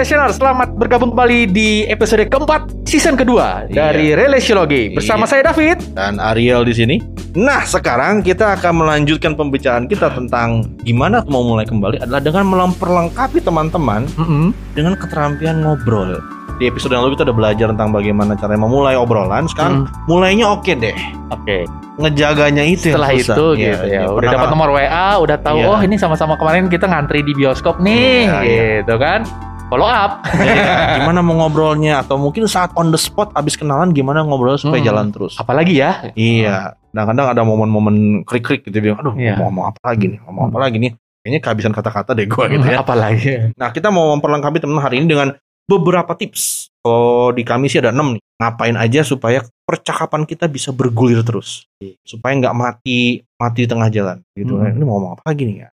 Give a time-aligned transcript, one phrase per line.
[0.00, 3.92] Relationer, selamat bergabung kembali di episode keempat season kedua Iya.
[3.92, 5.28] dari Relasiologi bersama Iya.
[5.28, 5.76] saya David.
[5.92, 6.96] dan Ariel di sini.
[7.36, 13.44] Nah, sekarang kita akan melanjutkan pembicaraan kita tentang gimana mau mulai kembali adalah dengan memperlengkapi
[13.44, 14.56] teman-teman Mm-mm.
[14.72, 16.16] dengan keterampilan ngobrol.
[16.56, 19.52] Di episode yang lalu kita udah belajar tentang bagaimana cara memulai obrolan.
[19.52, 20.96] Sekarang mulainya oke deh.
[21.28, 21.68] Oke.
[22.00, 23.36] Ngejaganya itu yang Setelah susah.
[23.36, 24.00] itu Iya, gitu iya.
[24.00, 25.68] ya, udah dapat nomor WA, udah tahu Iya.
[25.68, 28.64] oh ini sama-sama kemarin kita ngantri di bioskop nih, Iya, iya.
[28.80, 29.28] gitu kan.
[29.70, 30.26] Follow up.
[30.26, 30.50] Jadi,
[30.98, 34.88] gimana mau ngobrolnya atau mungkin saat on the spot abis kenalan gimana ngobrol supaya Hmm.
[34.90, 35.38] jalan terus.
[35.38, 36.10] Apalagi ya?
[36.12, 39.38] Iya, kadang-kadang ada momen-momen krik-krik gitu bilang, aduh Iya.
[39.38, 40.92] mau ngomong apa lagi nih, ngomong apa lagi nih.
[41.22, 42.82] Kayaknya kehabisan kata-kata deh gua gitu ya.
[42.82, 43.54] Apalagi.
[43.54, 45.28] Nah, kita mau memperlengkapi teman hari ini dengan
[45.68, 46.66] beberapa tips.
[46.82, 48.22] Kalau di kami sih ada 6 nih.
[48.40, 51.68] Ngapain aja supaya percakapan kita bisa bergulir terus.
[52.02, 54.58] Supaya nggak mati mati di tengah jalan gitu.
[54.58, 54.72] Hmm.
[54.72, 55.68] Ini mau ngomong apa lagi nih ya?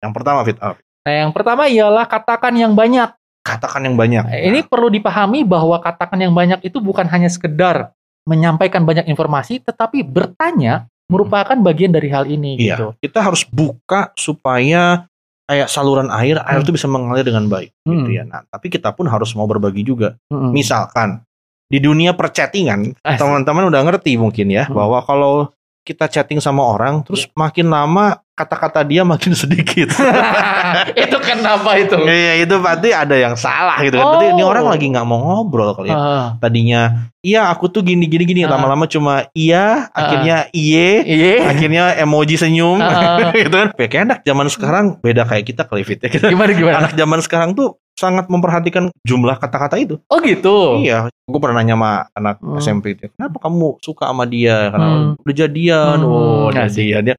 [0.00, 0.80] Yang pertama Fit, apa?
[1.00, 3.10] Nah, yang pertama ialah katakan yang banyak.
[3.40, 4.20] katakan yang banyak.
[4.20, 7.96] Nah, Ini perlu dipahami bahwa katakan yang banyak itu bukan hanya sekedar
[8.28, 12.86] menyampaikan banyak informasi, tetapi bertanya merupakan bagian dari hal ini Iya, gitu.
[13.00, 15.08] kita harus buka supaya
[15.48, 16.62] kayak saluran air, air Hmm.
[16.62, 18.12] itu bisa mengalir dengan baik gitu Hmm.
[18.12, 18.22] ya.
[18.22, 20.14] Nah, tapi kita pun harus mau berbagi juga.
[20.28, 20.52] Mm-mm.
[20.52, 21.24] Misalkan
[21.66, 23.18] di dunia perchattingan, Asik.
[23.18, 24.76] teman-teman udah ngerti mungkin ya Hmm.
[24.76, 25.48] bahwa kalau
[25.80, 29.92] kita chatting sama orang terus makin lama kata-kata dia makin sedikit.
[31.04, 31.96] itu kenapa itu?
[32.00, 34.06] Iya, itu berarti ada yang salah gitu kan.
[34.06, 34.48] Berarti ini Oh.
[34.48, 35.96] orang lagi nggak mau ngobrol kali ya.
[35.96, 38.56] Ah, Tadinya iya aku tuh gini gini gini Ah.
[38.56, 41.34] lama-lama cuma iya, akhirnya iye, iya.
[41.44, 43.28] akhirnya emoji senyum Ah.
[43.36, 43.68] gitu kan.
[43.76, 46.08] Ya, kayak anak zaman sekarang beda kayak kita kali Fit, ya.
[46.08, 46.76] Kita Gimana gimana?
[46.80, 50.00] anak zaman sekarang tuh sangat memperhatikan jumlah kata-kata itu.
[50.08, 50.80] Oh gitu.
[50.80, 52.56] Iya, gue pernah nanya sama anak Hmm.
[52.56, 54.72] SMP itu, kenapa kamu suka sama dia?
[54.72, 55.20] Karena Hmm.
[55.20, 56.80] udah jadian, Hmm, oh udah asik.
[56.80, 57.16] jadian dia.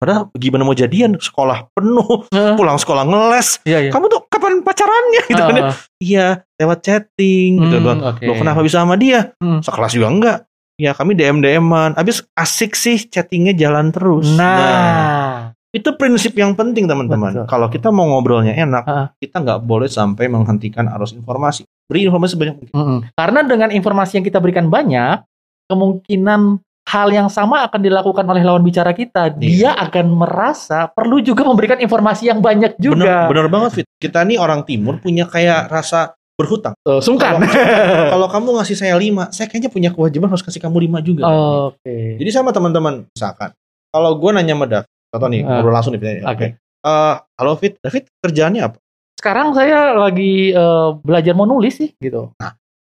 [0.00, 1.14] Padahal gimana mau jadian?
[1.14, 3.62] Sekolah penuh, Ah, pulang sekolah ngeles.
[3.62, 3.90] Iya iya.
[3.92, 5.22] Kamu tuh kapan pacarannya?
[5.30, 5.54] Gitu kan.
[5.62, 6.26] Ah, Iya,
[6.58, 7.76] lewat chatting gitu.
[7.78, 8.24] hmm, Loh, oke.
[8.26, 9.30] Loh, kenapa bisa sama dia?
[9.38, 9.62] Hmm.
[9.62, 10.38] Sekelas juga enggak.
[10.74, 11.94] Ya kami DM DM-an.
[11.94, 14.26] Abis asik sih chattingnya jalan terus.
[14.34, 17.48] Nah, itu prinsip yang penting teman-teman.
[17.48, 19.06] Kalau kita mau ngobrolnya enak, Ah.
[19.16, 21.64] kita nggak boleh sampai menghentikan arus informasi.
[21.88, 23.08] Beri informasi sebanyak mungkin.
[23.12, 25.24] karena dengan informasi yang kita berikan banyak,
[25.66, 29.32] kemungkinan hal yang sama akan dilakukan oleh lawan bicara kita.
[29.32, 29.88] Dia Iya.
[29.88, 33.30] akan merasa perlu juga memberikan informasi yang banyak juga.
[33.30, 33.86] bener banget Fit.
[33.96, 36.74] Kita nih orang timur punya kayak rasa berhutang.
[36.82, 37.38] Eh, sungkan.
[38.12, 41.24] Kalau kamu ngasih saya lima, saya kayaknya punya kewajiban harus kasih kamu lima juga.
[41.70, 42.18] Oke.
[42.18, 43.54] Jadi sama teman-teman, misalkan
[43.88, 45.54] kalau gue nanya sama David, contoh nih, Ah.
[45.54, 46.24] ngobrol langsung nih.
[46.24, 46.46] Oke.
[46.82, 48.76] Eh, halo Fit, David kerjaannya apa?
[49.14, 52.32] Sekarang saya lagi eh, belajar mau nulis sih gitu.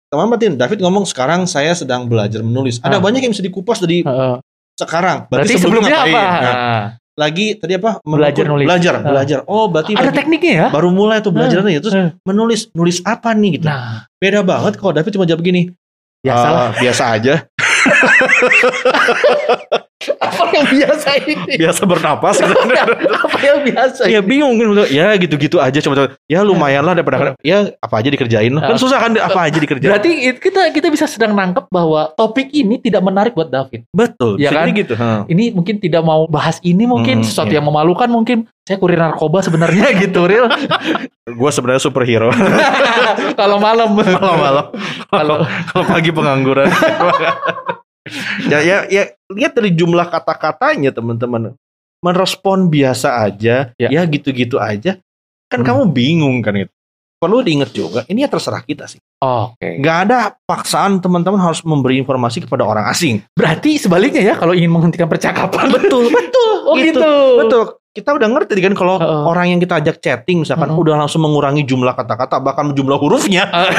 [0.10, 2.80] Teman Martin, David ngomong sekarang saya sedang belajar menulis.
[2.80, 3.02] Ada Ah.
[3.02, 4.36] banyak yang bisa dikupas dari Heeh.
[4.74, 5.28] sekarang.
[5.28, 6.16] berarti sebelumnya apa?
[6.16, 6.84] Nah, Nah,
[7.20, 8.00] lagi tadi apa?
[8.00, 8.66] Belajar Menekun- nulis.
[8.66, 9.02] Belajar, Ah.
[9.04, 9.38] belajar.
[9.46, 10.66] Oh, berarti ada lagi- tekniknya ya?
[10.72, 11.80] baru mulai tuh belajarnya ya.
[11.84, 12.10] Terus Eh.
[12.24, 13.66] menulis, nulis apa nih gitu.
[13.68, 15.70] Nah, Beda banget kalau David cuma jawab gini.
[16.20, 16.62] biasa lah.
[16.62, 17.34] "Ah, biasa aja.
[20.00, 21.60] Apa yang biasa ini?
[21.60, 22.56] biasa bernapas gitu.
[23.28, 24.08] apa yang biasa?
[24.08, 24.72] ya bingung gitu.
[24.88, 28.48] Ya gitu-gitu aja coba Ya lumayan lah daripada ya apa aja dikerjain.
[28.56, 29.92] Kan susah kan apa aja dikerjain.
[29.92, 33.84] Berarti it- kita kita bisa sedang nangkep bahwa topik ini tidak menarik buat David.
[33.92, 34.40] Betul.
[34.40, 34.72] Ya kan?
[34.72, 34.96] gitu.
[34.96, 35.28] ha.
[35.28, 37.60] Ini mungkin tidak mau bahas ini mungkin Hmm, sesuatu iya.
[37.60, 38.48] yang memalukan mungkin.
[38.64, 40.48] Saya kurir narkoba sebenarnya gitu, real.
[41.40, 42.30] Gue sebenarnya superhero.
[43.36, 43.98] Kalau malam.
[44.00, 44.72] Kalau
[45.12, 46.70] Kalau kalau pagi pengangguran.
[48.46, 51.54] Ya, ya, ya lihat dari jumlah kata-katanya teman-teman.
[52.00, 53.88] Merespon biasa aja, Ya.
[53.92, 54.96] ya gitu-gitu aja.
[55.52, 55.68] Kan Hmm.
[55.68, 56.72] kamu bingung kan itu.
[57.20, 58.96] Perlu diingat juga, ini ya terserah kita sih.
[59.20, 59.84] Oke.
[59.84, 63.20] Nggak ada paksaan teman-teman harus memberi informasi kepada orang asing.
[63.36, 65.68] Berarti sebaliknya ya kalau ingin menghentikan percakapan.
[65.68, 66.54] Betul, betul.
[66.64, 67.12] Oh gitu.
[67.44, 67.64] Betul.
[67.92, 69.24] Kita udah ngerti kan kalau Heeh.
[69.28, 70.80] orang yang kita ajak chatting misalkan Mm-mm.
[70.80, 73.52] udah langsung mengurangi jumlah kata-kata bahkan jumlah hurufnya.
[73.52, 73.76] Eh.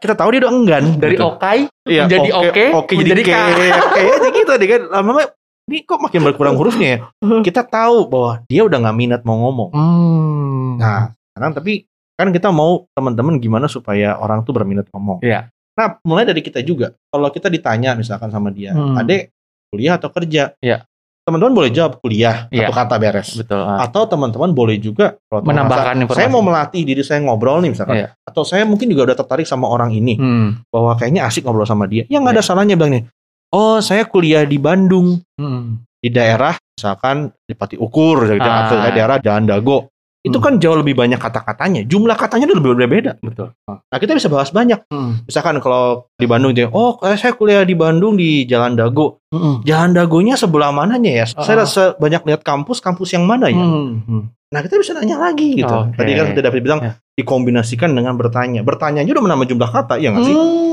[0.00, 0.84] Kita tahu dia udah enggan.
[0.96, 1.28] Dari gitu.
[1.28, 3.46] okai Iya, menjadi oke, oke menjadi jadi kayak
[3.96, 5.22] kayaknya gitu deh kan lama-lama
[5.66, 6.98] ini kok makin berkurang hurufnya ya
[7.40, 10.76] kita tahu bahwa dia udah nggak minat mau ngomong Hmm.
[10.76, 11.00] nah
[11.30, 11.72] sekarang tapi
[12.12, 15.46] kan kita mau teman-teman gimana supaya orang tuh berminat ngomong Iya.
[15.72, 18.94] nah mulai dari kita juga kalau kita ditanya misalkan sama dia Hmm.
[18.94, 19.30] adek
[19.68, 20.89] kuliah atau kerja Iya.
[21.20, 22.66] Teman-teman boleh jawab kuliah Iya.
[22.66, 23.60] satu kata beres betul.
[23.60, 23.78] ah.
[23.80, 26.18] atau teman-teman boleh juga Menambahkan merasa, informasi.
[26.18, 28.08] saya mau melatih diri saya ngobrol nih misalkan Iya.
[28.20, 30.64] atau saya mungkin juga udah tertarik sama orang ini Hmm.
[30.68, 32.48] bahwa kayaknya asik ngobrol sama dia ya nggak ada Iya.
[32.48, 33.04] salahnya bilang nih
[33.50, 35.84] oh saya kuliah di Bandung Hmm.
[35.96, 38.64] di daerah misalkan di Pati Ukur gitu, Ah.
[38.66, 40.44] atau di daerah Jalan Dago itu Hmm.
[40.44, 41.80] kan jauh lebih banyak kata-katanya.
[41.82, 43.12] Jumlah katanya udah lebih berbeda.
[43.18, 43.56] Betul.
[43.64, 44.84] Nah, kita bisa bahas banyak.
[44.86, 45.24] Hmm.
[45.24, 49.24] Misalkan kalau di Bandung itu, oh eh, saya kuliah di Bandung di Jalan Dago.
[49.28, 49.62] Hmm.
[49.62, 51.24] Jalan Dagonya sebelah mananya ya?
[51.24, 51.62] Saya Ah.
[51.64, 53.56] rasa banyak lihat kampus, kampus yang mana ya?
[53.56, 54.04] Hmm.
[54.04, 54.24] Hmm.
[54.50, 55.70] Nah, kita bisa nanya lagi gitu.
[55.70, 55.94] Oke.
[55.94, 56.92] Tadi kan sudah David bilang Ya.
[57.14, 58.60] dikombinasikan dengan bertanya.
[58.60, 60.34] Bertanya aja udah menambah jumlah kata, ya nggak sih?
[60.34, 60.69] Hmm.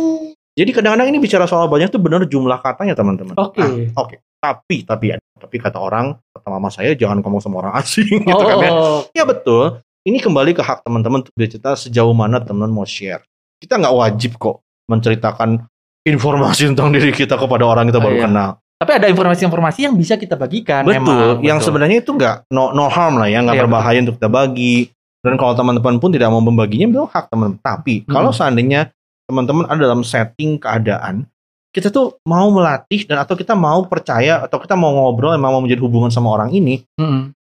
[0.58, 3.38] Jadi kadang-kadang ini bicara soal banyak tuh benar jumlah katanya teman-teman.
[3.38, 3.62] Oke.
[3.94, 4.18] Ah, Oke.
[4.38, 8.38] Tapi tapi ya, tapi kata orang kata mama saya jangan ngomong sama orang asing gitu
[8.38, 8.72] kan ya.
[8.72, 9.06] Oh.
[9.14, 9.82] Ya betul.
[10.02, 13.22] Ini kembali ke hak teman-teman untuk bercerita sejauh mana teman mau share.
[13.58, 15.62] Kita nggak wajib kok menceritakan
[16.04, 18.26] informasi tentang diri kita kepada orang kita baru Iya.
[18.26, 18.50] kenal.
[18.78, 20.86] Tapi ada informasi-informasi yang bisa kita bagikan.
[20.86, 20.96] Betul.
[20.96, 21.66] memang, yang betul.
[21.68, 24.78] sebenarnya itu nggak no, no harm lah ya, nggak Iya, berbahaya untuk kita bagi.
[25.18, 27.60] Dan kalau teman-teman pun tidak mau membaginya, itu hak teman-teman.
[27.60, 28.38] Tapi kalau Hmm.
[28.38, 28.94] seandainya
[29.28, 31.28] teman-teman ada dalam setting keadaan,
[31.76, 35.62] kita tuh mau melatih dan atau kita mau percaya atau kita mau ngobrol emang mau
[35.62, 37.36] menjadi hubungan sama orang ini, Hmm.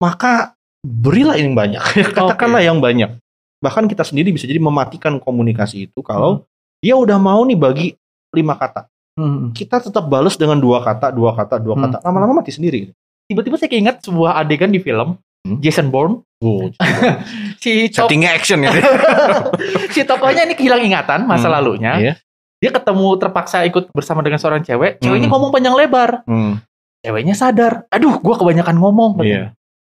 [0.00, 1.80] maka berilah yang banyak.
[2.16, 3.14] Katakanlah yang banyak.
[3.60, 6.44] Bahkan kita sendiri bisa jadi mematikan komunikasi itu kalau
[6.80, 7.86] dia udah mau nih bagi
[8.32, 8.88] lima kata.
[9.16, 9.52] Hmm.
[9.56, 11.84] Kita tetap balas dengan dua kata, dua kata, dua Hmm.
[11.88, 11.96] kata.
[12.04, 12.92] Lama-lama mati sendiri.
[13.26, 15.16] Tiba-tiba saya keinget sebuah adegan di film
[15.46, 15.62] Hmm.
[15.62, 16.25] Jason Bourne.
[16.36, 16.68] Oh,
[17.62, 18.70] Si tok- settingnya action ya.
[19.94, 21.54] si tokohnya ini kehilang ingatan masa Hmm.
[21.56, 21.92] lalunya.
[21.96, 22.14] Iya.
[22.56, 25.00] Dia ketemu terpaksa ikut bersama dengan seorang cewek.
[25.00, 25.34] Ceweknya Hmm.
[25.34, 26.24] ngomong panjang lebar.
[26.24, 26.60] Hmm,
[27.00, 27.86] Ceweknya sadar.
[27.88, 29.10] Aduh, gua kebanyakan ngomong.
[29.16, 29.28] katanya.
[29.28, 29.46] Iya.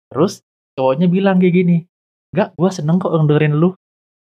[0.07, 0.33] Terus
[0.73, 1.77] cowoknya bilang kayak gini.
[2.29, 3.73] Enggak, gua seneng kok dengerin lu.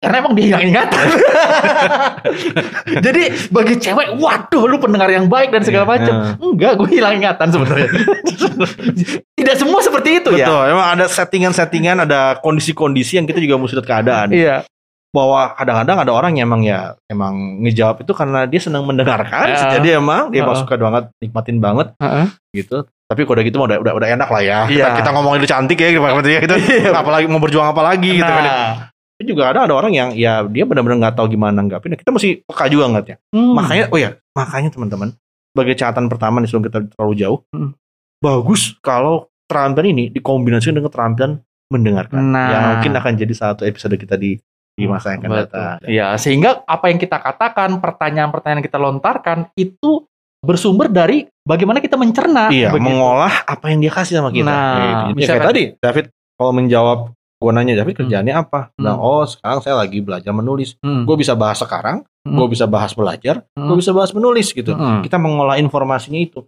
[0.03, 1.05] Karena emang dia hilang ingatan.
[3.05, 5.91] Jadi bagi cewek, waduh lu pendengar yang baik dan segala Iya.
[5.95, 6.13] macam.
[6.43, 7.89] Enggak, gue hilang ingatan sebenarnya.
[9.39, 10.47] Tidak semua seperti itu ya.
[10.47, 14.27] Betul, emang ada settingan-settingan, ada kondisi-kondisi yang kita juga mesti lihat keadaan.
[14.29, 14.67] Iya.
[15.13, 19.77] Bahwa kadang-kadang ada orang yang emang ya emang ngejawab itu karena dia senang mendengarkan, Ya.
[19.77, 20.65] jadi emang dia emang Heeh.
[20.65, 22.27] suka banget nikmatin banget Heeh.
[22.51, 22.83] gitu.
[23.05, 24.59] Tapi kalau udah gitu udah, udah, udah enak lah ya.
[24.65, 24.97] Kita, Iya.
[24.97, 26.01] kita ngomongin itu cantik ya, ya
[26.43, 26.55] gitu.
[26.89, 28.89] apalagi mau berjuang apa lagi gitu kan.
[29.13, 31.93] Tapi juga ada ada orang yang ya dia benar-benar nggak tahu gimana nanggapin.
[31.93, 33.17] Kita mesti peka juga ngeliatnya.
[33.29, 33.53] Hmm.
[33.53, 35.13] Makanya, oh ya, makanya teman-teman,
[35.53, 37.71] sebagai catatan pertama nih sebelum kita terlalu jauh, Hmm.
[38.19, 41.31] bagus kalau keterampilan ini dikombinasikan dengan keterampilan
[41.69, 42.17] mendengarkan.
[42.33, 42.49] Nah.
[42.49, 44.41] Yang mungkin akan jadi satu episode kita di
[44.73, 45.41] di masa yang akan Betul.
[45.45, 45.77] datang.
[45.85, 50.09] Iya, sehingga apa yang kita katakan, pertanyaan-pertanyaan yang kita lontarkan itu
[50.41, 52.49] bersumber dari bagaimana kita mencerna.
[52.49, 52.89] Iya, begitu.
[52.89, 54.49] mengolah apa yang dia kasih sama kita.
[54.49, 55.21] Nah, Gitu.
[55.21, 56.05] Jadi kayak tadi, David
[56.35, 56.99] kalau menjawab
[57.43, 58.01] gue nanya David Hmm.
[58.07, 58.59] kerjaannya apa?
[58.73, 59.05] Bilang, Hmm.
[59.05, 60.79] oh sekarang saya lagi belajar menulis.
[60.79, 61.03] Hmm.
[61.03, 62.33] Gue bisa bahas sekarang, Hmm.
[62.33, 63.67] gue bisa bahas belajar, Hmm.
[63.67, 64.71] gue bisa bahas menulis gitu.
[64.71, 65.03] Hmm.
[65.03, 66.41] Kita mengolah informasinya itu.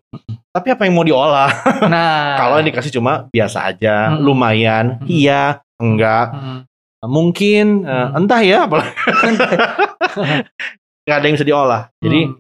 [0.50, 1.50] Tapi apa yang mau diolah?
[1.92, 4.24] Nah, Kalau yang dikasih cuma biasa aja, Hmm.
[4.24, 5.06] lumayan, Hmm.
[5.06, 6.60] iya, enggak, Hmm.
[7.04, 8.18] mungkin, eh, Hmm.
[8.18, 8.96] entah ya, apalagi
[11.06, 11.82] nggak ada yang bisa diolah.
[12.00, 12.36] Jadi Hmm.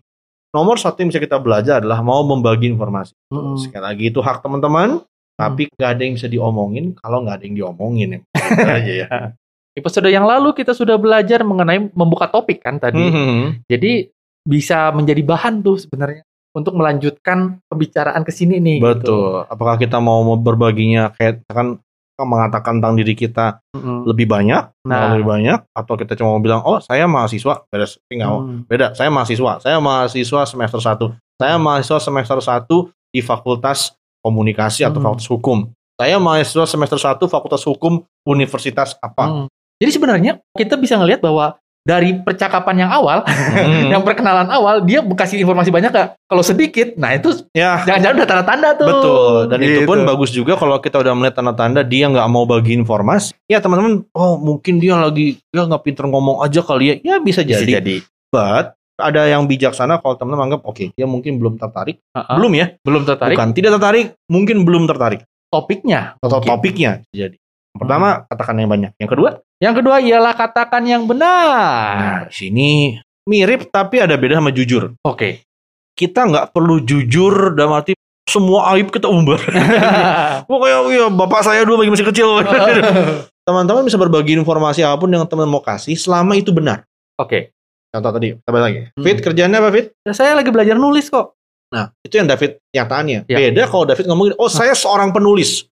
[0.52, 3.12] nomor satu yang bisa kita belajar adalah mau membagi informasi.
[3.28, 3.56] Hmm.
[3.60, 5.04] Sekali lagi itu hak teman-teman,
[5.36, 8.10] tapi nggak ada yang bisa diomongin kalau nggak ada yang diomongin.
[8.10, 8.20] ya.
[8.48, 9.10] Gitu aja ya.
[9.76, 13.02] episode yang lalu kita sudah belajar mengenai membuka topik kan tadi.
[13.02, 13.60] Hmm.
[13.68, 14.08] Jadi
[14.42, 16.24] bisa menjadi bahan tuh sebenarnya
[16.56, 18.78] untuk melanjutkan pembicaraan ke sini nih.
[18.80, 18.88] gitu.
[18.88, 19.44] Betul.
[19.46, 21.76] Apakah kita mau berbaginya kayak kan
[22.16, 24.08] mengatakan tentang diri kita Mm-mm.
[24.08, 25.12] lebih banyak, Nah.
[25.12, 28.40] lebih banyak, atau kita cuma mau bilang, oh saya mahasiswa, beda, mau.
[28.40, 28.64] Hmm.
[28.64, 28.96] beda.
[28.96, 31.12] Saya mahasiswa, saya mahasiswa semester 1.
[31.36, 32.72] Saya mahasiswa semester 1
[33.12, 33.92] di Fakultas
[34.24, 35.12] Komunikasi atau Hmm.
[35.12, 35.60] Fakultas Hukum.
[35.96, 39.26] Saya mahasiswa semester 1 Fakultas Hukum Universitas apa.
[39.26, 39.48] Hmm.
[39.76, 43.88] Jadi sebenarnya kita bisa ngelihat bahwa dari percakapan yang awal, Hmm.
[43.94, 46.10] yang perkenalan awal, dia kasih informasi banyak gak?
[46.20, 48.88] Kalau sedikit, nah itu Ya, jangan-jangan udah tanda-tanda tuh.
[48.90, 49.36] betul.
[49.48, 49.88] Dan itu Gitu.
[49.88, 53.38] pun bagus juga kalau kita udah melihat tanda-tanda dia nggak mau bagi informasi.
[53.46, 56.96] Ya teman-teman, oh mungkin dia lagi dia nggak pinter ngomong aja kali ya.
[57.06, 57.72] Ya bisa Bisa jadi.
[57.80, 57.96] jadi.
[58.28, 62.02] But ada yang bijaksana kalau teman-teman anggap oke dia mungkin belum tertarik.
[62.12, 62.36] Uh-uh.
[62.36, 62.74] Belum ya?
[62.82, 65.22] belum tertarik Bukan tidak tertarik, mungkin belum tertarik.
[65.56, 66.20] Topiknya.
[66.20, 66.50] atau Mungkin.
[66.52, 71.08] topiknya jadi yang pertama katakan yang banyak yang kedua Yang kedua ialah katakan yang nah
[71.08, 72.20] benar.
[72.28, 72.70] di sini
[73.24, 75.44] mirip tapi ada beda sama jujur Oke.
[75.94, 77.96] kita nggak perlu jujur dalam arti
[78.26, 79.38] semua aib kita umbar
[80.50, 82.28] pokoknya ya bapak saya dulu lagi masih kecil
[83.48, 86.84] teman-teman bisa berbagi informasi apa pun yang teman mau kasih selama itu benar
[87.16, 87.54] Oke.
[87.90, 89.04] contoh tadi balik lagi Hmm.
[89.04, 91.32] Fit kerjanya apa Fit Saya lagi belajar nulis kok.
[91.74, 93.38] Nah itu yang David nyataannya Ya.
[93.42, 95.66] beda kalau David ngomongin oh saya seorang penulis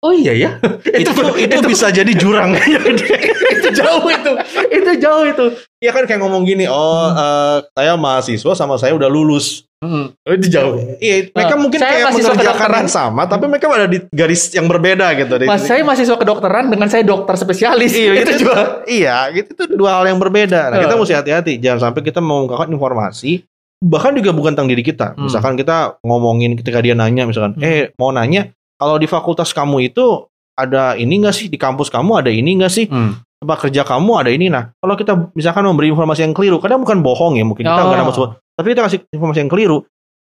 [0.00, 0.50] Oh iya ya.
[1.04, 2.56] itu itu, bisa jadi jurang
[3.60, 4.32] itu jauh itu.
[4.72, 5.46] Itu jauh itu.
[5.76, 9.68] Iya kan kayak ngomong gini, oh eh, saya mahasiswa sama saya udah lulus.
[9.80, 10.12] Hmm.
[10.24, 10.76] Itu jauh.
[11.00, 14.68] Iya, mereka Nah, mungkin saya kayak mengerjakan yang sama, tapi mereka ada di garis yang
[14.68, 15.40] berbeda gitu.
[15.48, 17.92] Mas saya mahasiswa kedokteran dengan saya dokter spesialis.
[17.92, 18.84] Iya, itu itu juga.
[18.88, 20.72] Iya, gitu itu dua hal yang berbeda.
[20.72, 23.44] Nah, kita mesti hati-hati, jangan sampai kita mengungkapkan informasi
[23.80, 25.12] bahkan juga bukan tentang diri kita.
[25.12, 25.26] Hmm.
[25.26, 27.64] Misalkan kita ngomongin ketika dia nanya misalkan, Hmm.
[27.64, 32.20] "Eh, mau nanya, kalau di fakultas kamu itu ada ini nggak sih di kampus kamu
[32.20, 33.16] ada ini nggak sih Hmm.
[33.40, 37.00] tempat kerja kamu ada ini nah kalau kita misalkan memberi informasi yang keliru kadang bukan
[37.00, 37.88] bohong ya mungkin kita Oh.
[37.88, 39.78] nggak maksud tapi kita kasih informasi yang keliru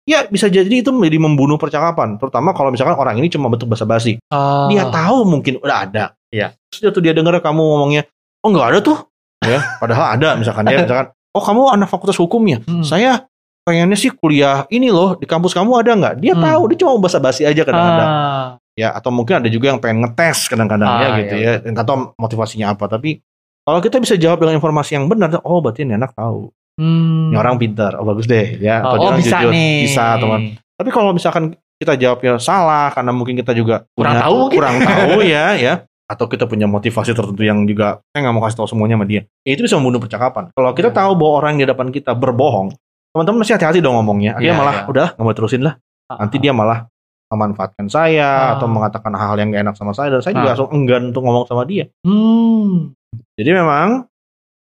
[0.03, 4.17] ya bisa jadi itu menjadi membunuh percakapan terutama kalau misalkan orang ini cuma bentuk basa-basi
[4.27, 4.65] Ah.
[4.67, 6.57] dia tahu mungkin udah ada Iya.
[6.67, 8.09] terus dia tuh dia dengar kamu ngomongnya
[8.41, 8.97] oh nggak ada tuh
[9.43, 12.81] ya padahal ada misalkan ya misalkan oh kamu anak fakultas hukum ya Hmm.
[12.81, 13.29] saya
[13.65, 16.45] pengennya sih kuliah ini loh di kampus kamu ada nggak dia Hmm.
[16.45, 18.47] tahu dia cuma basa-basi aja kadang-kadang Ah.
[18.75, 21.83] ya atau mungkin ada juga yang pengen ngetes kadang-kadang ya Ah, gitu iya, ya nggak
[21.83, 23.25] tahu motivasinya apa tapi
[23.63, 27.31] kalau kita bisa jawab dengan informasi yang benar oh berarti ini anak tahu Hmm.
[27.31, 29.51] ini orang pintar oh bagus deh ya Oh, atau oh, bisa jujur.
[29.51, 29.77] nih.
[29.85, 30.41] bisa teman
[30.75, 31.45] tapi kalau misalkan
[31.75, 36.27] kita jawabnya salah karena mungkin kita juga Kurang punya- tahu kurang tahu ya ya atau
[36.27, 39.51] kita punya motivasi tertentu yang juga saya nggak mau kasih tahu semuanya sama dia ya,
[39.51, 40.97] itu bisa membunuh percakapan kalau kita Ya.
[40.97, 42.75] tahu bahwa orang di depan kita berbohong
[43.15, 44.85] teman-teman mesti hati-hati dong ngomongnya dia Iya, malah iya.
[44.91, 46.85] udah nggak mau terusin lah Ah, nanti dia malah
[47.31, 48.51] memanfaatkan saya Ah.
[48.55, 50.51] atau mengatakan hal-hal yang gak enak sama saya dan saya juga Ah.
[50.53, 51.89] langsung enggan untuk ngomong sama dia.
[52.05, 52.93] Hmm.
[53.35, 54.05] Jadi memang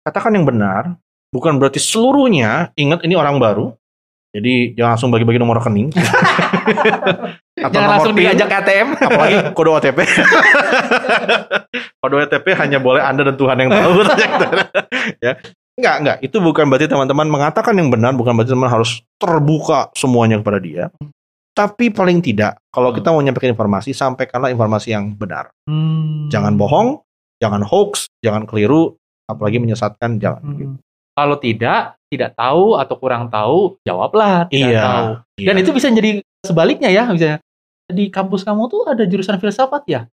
[0.00, 0.94] katakan yang benar,
[1.28, 3.74] bukan berarti seluruhnya ingat ini orang baru.
[4.30, 5.90] Jadi jangan langsung bagi-bagi nomor rekening.
[7.54, 8.88] atau Jangan nomor langsung PIN, diajak ATM.
[8.96, 9.98] apalagi kode OTP.
[12.00, 13.92] kode OTP hanya boleh Anda dan Tuhan yang tahu.
[15.26, 15.32] ya.
[15.74, 16.16] Enggak, enggak.
[16.22, 20.84] Itu bukan berarti teman-teman mengatakan yang benar, bukan berarti teman harus terbuka semuanya kepada dia.
[21.54, 22.98] Tapi paling tidak, kalau Hmm.
[22.98, 25.54] kita mau nyampaikan informasi, sampaikanlah informasi yang benar.
[25.66, 26.26] Hmm.
[26.30, 26.98] Jangan bohong,
[27.38, 28.98] jangan hoax, jangan keliru,
[29.30, 30.42] apalagi menyesatkan, jangan.
[30.42, 30.76] Hmm.
[31.14, 35.06] Kalau tidak, tidak tahu atau kurang tahu, jawablah tidak tahu.
[35.38, 35.46] Iya.
[35.46, 36.10] Dan itu bisa jadi
[36.42, 37.38] sebaliknya ya, misalnya
[37.86, 40.10] di kampus kamu tuh ada jurusan filsafat ya?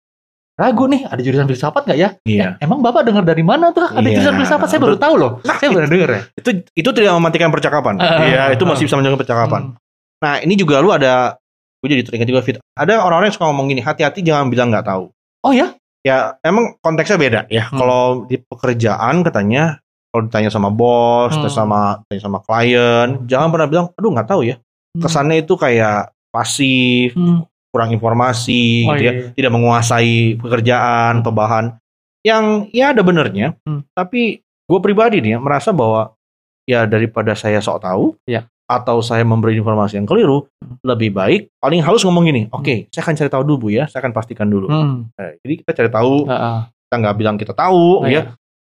[0.56, 2.08] Ragu nih, ada jurusan filsafat nggak ya?
[2.24, 2.56] Iya.
[2.56, 4.24] Eh, emang bapak dengar dari mana tuh ada Iya.
[4.24, 4.66] jurusan filsafat?
[4.72, 5.32] Saya baru tahu loh.
[5.44, 6.20] Nah, Saya baru dengar ya.
[6.32, 8.00] Itu itu tidak mematikan percakapan.
[8.00, 8.68] Ah, Iya, ah, itu ah.
[8.72, 9.76] masih bisa menjaga percakapan.
[9.76, 9.76] Hmm.
[10.24, 11.36] Nah, ini juga lu ada
[11.84, 12.56] gue jadi teringat juga Fit.
[12.72, 15.12] Ada orang-orang yang suka ngomong gini, hati-hati jangan bilang nggak tahu.
[15.44, 15.76] Oh ya?
[16.00, 17.68] Ya, emang konteksnya beda ya.
[17.68, 17.76] Hmm.
[17.76, 19.76] Kalau di pekerjaan katanya
[20.08, 21.52] kalau ditanya sama bos, Hmm.
[21.52, 24.56] sama ditanya sama klien, jangan pernah bilang, aduh nggak tahu ya.
[24.96, 27.44] Kesannya itu kayak pasif, Hmm.
[27.76, 31.76] Kurang informasi Oh, gitu ya, iya, tidak menguasai pekerjaan atau bahan.
[32.24, 33.84] Yang ya ada benernya, Hmm.
[33.92, 36.16] tapi gue pribadi nih ya, merasa bahwa
[36.64, 38.48] ya daripada saya sok tahu, Iya.
[38.66, 40.80] atau saya memberi informasi yang keliru, Hmm.
[40.82, 44.00] lebih baik paling halus ngomong gini, oke, saya akan cari tahu dulu Bu ya, saya
[44.02, 44.66] akan pastikan dulu.
[44.66, 45.06] Hmm.
[45.14, 46.58] Nah, jadi kita cari tahu, Ah, ah.
[46.88, 48.10] kita nggak bilang kita tahu, Oh, ya.
[48.10, 48.22] iya.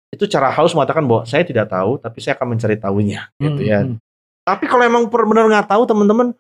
[0.10, 3.70] Itu cara halus mengatakan bahwa saya tidak tahu, tapi saya akan mencari tahunya, gitu Hmm,
[3.70, 3.80] ya.
[3.86, 3.98] hmm.
[4.44, 6.34] Tapi kalau emang benar nggak tahu teman-teman,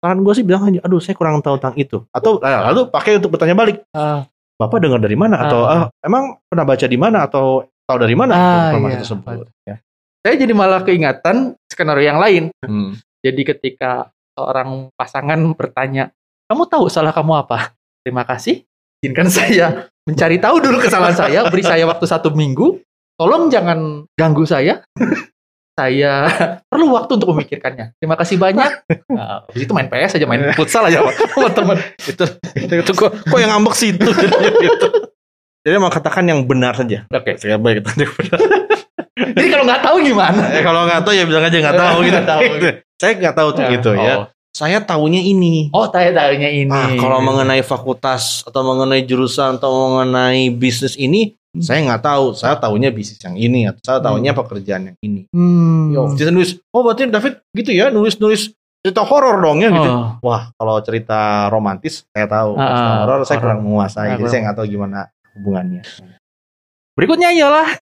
[0.00, 2.02] saran gue sih bilang aja, aduh saya kurang tahu tentang itu.
[2.08, 4.24] Atau nah, lalu pakai untuk bertanya balik, Ah,
[4.56, 5.44] bapak dengar dari mana?
[5.44, 7.28] Atau ah, emang pernah baca di mana?
[7.28, 9.00] Atau tahu dari mana Ah, informasi iya.
[9.04, 9.46] tersebut?
[9.68, 9.76] Ya.
[10.24, 12.42] Saya jadi malah keingatan skenario yang lain.
[12.64, 12.96] Hmm.
[13.20, 16.12] Jadi ketika seorang pasangan bertanya,
[16.48, 17.76] kamu tahu salah kamu apa?
[18.00, 18.64] Terima kasih.
[19.04, 21.44] Izinkan saya mencari tahu dulu kesalahan saya.
[21.52, 22.80] Beri saya waktu satu minggu.
[23.20, 24.80] Tolong jangan ganggu saya.
[25.80, 26.12] saya
[26.68, 27.96] perlu waktu untuk memikirkannya.
[27.96, 28.70] Terima kasih banyak.
[29.08, 31.00] Nah, habis itu main PS aja, main futsal aja
[31.32, 31.76] sama teman.
[32.04, 32.24] itu,
[32.68, 34.10] itu kok, kok yang ngambek situ
[34.60, 34.86] gitu.
[35.60, 37.04] Jadi emang katakan yang benar saja.
[37.12, 37.36] Oke.
[37.40, 38.38] Saya baik kita yang benar.
[39.36, 40.42] Jadi kalau nggak tahu gimana?
[40.56, 42.18] Eh, kalau nggak tahu ya bilang aja nggak tahu gitu.
[42.24, 42.42] Tahu.
[43.00, 44.14] Saya nggak tahu tuh gitu ya.
[44.16, 45.70] Oh, Saya tahunya ini.
[45.70, 46.72] oh saya tahunya ini.
[46.74, 51.66] Ah, kalau mengenai fakultas atau mengenai jurusan atau mengenai bisnis ini, Hmm.
[51.66, 52.24] saya nggak tahu.
[52.38, 55.26] Saya tahunya bisnis yang ini atau saya tahunya pekerjaan yang ini.
[55.34, 55.90] Hmm.
[55.90, 59.90] Yo, dia nulis, oh berarti David gitu ya, nulis-nulis cerita horor dong ya gitu.
[59.90, 60.14] Oh.
[60.24, 62.54] Wah, kalau cerita romantis saya tahu.
[62.54, 64.08] Ah, Cerita horor saya kurang menguasai.
[64.08, 64.98] Ah, Jadi saya nggak tahu gimana
[65.36, 65.82] hubungannya.
[66.94, 67.76] Berikutnya ialah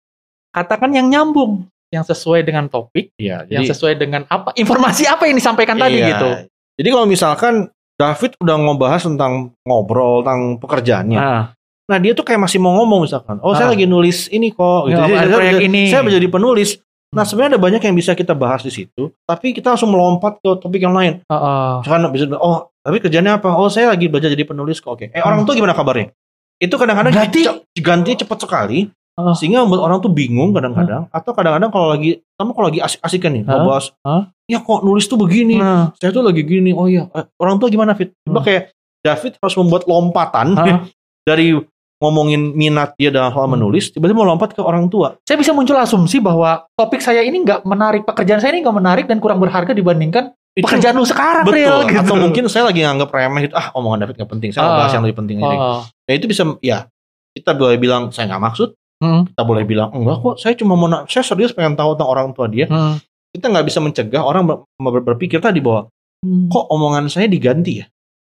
[0.56, 5.36] katakan yang nyambung, yang sesuai dengan topik, yang jadi sesuai dengan apa informasi apa yang
[5.38, 6.08] disampaikan tadi Iya.
[6.16, 6.30] gitu.
[6.78, 7.54] Jadi kalau misalkan
[7.98, 9.34] David udah ngebahas tentang
[9.66, 11.18] ngobrol tentang pekerjaannya.
[11.18, 11.44] Ah,
[11.88, 13.74] Nah, dia tuh kayak masih mau ngomong misalkan, "Oh, saya Ah.
[13.74, 15.00] lagi nulis ini kok." gitu.
[15.00, 15.84] Ya, saya, proyek saya- ini.
[15.88, 16.70] saya menjadi penulis.
[17.08, 17.24] Nah, Hmm.
[17.25, 20.77] sebenarnya ada banyak yang bisa kita bahas di situ, tapi kita langsung melompat ke topik
[20.77, 21.24] yang lain.
[21.25, 21.72] ah, ah.
[21.79, 23.48] Misalkan bisa oh, tapi kerjanya apa?
[23.50, 24.91] Oh, saya lagi belajar jadi penulis kok.
[24.94, 25.08] Oke.
[25.08, 25.48] Eh, orang Hmm.
[25.48, 26.12] tua gimana kabarnya?
[26.58, 28.91] Itu kadang-kadang ce- gantinya cepat sekali.
[29.15, 29.32] Ah.
[29.34, 33.44] Sehingga membuat orang tuh bingung kadang-kadang atau kadang-kadang kalau lagi kamu kalau lagi asik-asikan nih
[33.44, 33.53] Hah?
[33.56, 34.22] ngebahas, Hah?
[34.46, 36.70] ya kok nulis tuh begini, Nah, saya tuh lagi gini.
[36.70, 38.13] Oh iya, Eh, orang tua gimana Fit?
[38.22, 38.46] Coba Hmm.
[38.46, 38.63] kayak
[39.01, 40.65] David harus membuat lompatan ah.
[41.25, 41.56] dari
[41.98, 43.54] ngomongin minat dia dalam hal Hmm.
[43.54, 45.18] menulis, tiba-tiba mau lompat ke orang tua.
[45.24, 49.06] Saya bisa muncul asumsi bahwa topik saya ini nggak menarik, pekerjaan saya ini nggak menarik
[49.06, 51.58] dan kurang berharga dibandingkan Itu pekerjaan lu sekarang, betul.
[51.60, 52.01] Ril, gitu.
[52.01, 53.54] Atau mungkin saya lagi nganggap remeh gitu.
[53.54, 54.50] Ah, omongan David nggak penting.
[54.50, 54.77] Saya Ah.
[54.80, 55.54] bahas yang lebih penting aja.
[55.54, 55.82] Oh.
[56.06, 56.89] Ya itu bisa ya
[57.34, 59.30] kita boleh bilang saya nggak maksud, Hmm.
[59.30, 60.36] kita boleh bilang enggak kok.
[60.38, 62.66] Saya cuma mau saya serius pengen tahu tentang orang tua dia.
[62.66, 62.98] Hmm.
[63.30, 66.50] Kita nggak bisa mencegah orang ber- ber- berpikir tadi bahwa Hmm.
[66.50, 67.86] kok omongan saya diganti ya?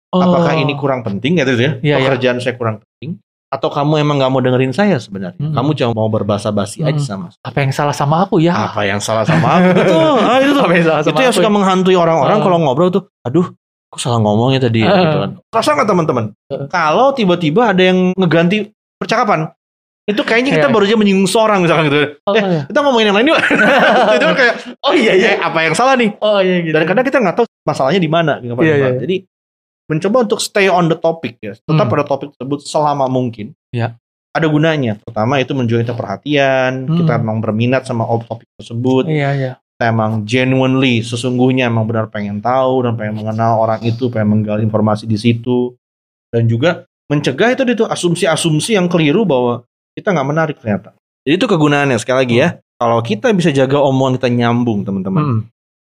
[0.09, 0.21] Oh.
[0.21, 1.77] Apakah ini kurang penting gitu ya?
[1.77, 1.95] Iya.
[1.99, 3.21] Pekerjaan saya kurang penting.
[3.47, 5.37] Atau kamu emang nggak mau dengerin saya sebenarnya?
[5.37, 5.53] Hmm.
[5.53, 6.99] Kamu cuma mau berbahasa basi aja Hmm.
[6.99, 7.27] sama.
[7.39, 8.51] Apa yang salah sama aku ya?
[8.51, 9.69] Apa yang salah sama aku?
[9.79, 10.15] Betul.
[10.19, 10.63] Ah, itu tuh.
[10.63, 11.53] Apa yang salah sama itu yang aku suka ya?
[11.53, 12.43] menghantui orang-orang Ah.
[12.43, 13.03] kalau ngobrol tuh.
[13.21, 13.45] Aduh,
[13.87, 14.97] aku salah ngomong ya tadi Ah.
[14.97, 15.31] gitu kan.
[15.49, 16.25] Rasa nggak teman-teman?
[16.47, 16.65] Ah.
[16.67, 18.57] Kalau tiba-tiba ada yang ngeganti
[18.97, 19.47] percakapan,
[20.05, 20.73] itu kayaknya kita Iya.
[20.73, 21.97] baru aja menyinggung seorang misalkan gitu.
[22.25, 22.61] Oh, Eh, iya.
[22.67, 23.39] kita ngomongin yang lain yuk.
[24.17, 26.11] itu kan kayak, oh iya iya, apa yang salah nih?
[26.19, 26.73] Oh iya gitu.
[26.75, 28.37] Dan kadang kita nggak tahu masalahnya di mana.
[28.37, 28.61] gitu, Pak.
[28.65, 28.89] Iya, iya.
[28.99, 29.15] Jadi
[29.85, 31.93] mencoba untuk stay on the topic ya, tetap Hmm.
[31.93, 33.53] pada topik tersebut selama mungkin.
[33.69, 33.97] Iya.
[34.35, 34.99] Ada gunanya.
[34.99, 36.97] Pertama itu menunjukkan kita perhatian, Hmm.
[36.99, 39.51] kita memang berminat sama topik tersebut, Iya iya.
[39.75, 44.65] kita emang genuinely, sesungguhnya emang benar pengen tahu dan pengen mengenal orang itu, pengen menggali
[44.65, 45.77] informasi di situ,
[46.33, 49.63] dan juga mencegah itu itu asumsi-asumsi yang keliru bahwa
[49.93, 50.97] kita nggak menarik ternyata.
[51.23, 52.49] Jadi itu kegunaannya sekali lagi ya.
[52.75, 55.41] Kalau kita bisa jaga omongan kita nyambung teman-teman, Hmm.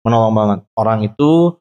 [0.05, 0.59] menolong banget.
[0.77, 1.57] Orang itu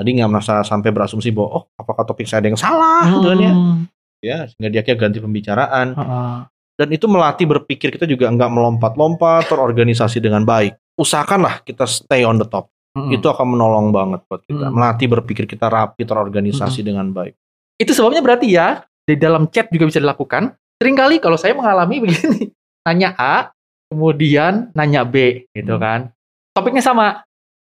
[0.00, 3.38] tadi nggak merasa sampai berasumsi bahwa oh apakah topik saya ada yang salah gitu kan
[3.38, 3.52] ya.
[3.52, 3.78] Hmm.
[4.20, 6.36] Ya sehingga dia akhirnya ganti pembicaraan Heeh.
[6.76, 10.76] dan itu melatih berpikir kita juga nggak melompat-lompat terorganisasi dengan baik.
[10.96, 12.72] Usahakanlah kita stay on the top.
[12.96, 13.12] Hmm.
[13.12, 14.66] Itu akan menolong banget buat kita.
[14.66, 14.74] Hmm.
[14.74, 17.36] Melatih berpikir kita rapi terorganisasi dengan baik.
[17.76, 20.56] Itu sebabnya berarti ya di dalam chat juga bisa dilakukan.
[20.80, 22.48] Seringkali kalau saya mengalami begini,
[22.88, 23.52] nanya A,
[23.90, 25.82] kemudian nanya B, gitu Hmm.
[25.82, 26.00] kan.
[26.56, 27.20] Topiknya sama.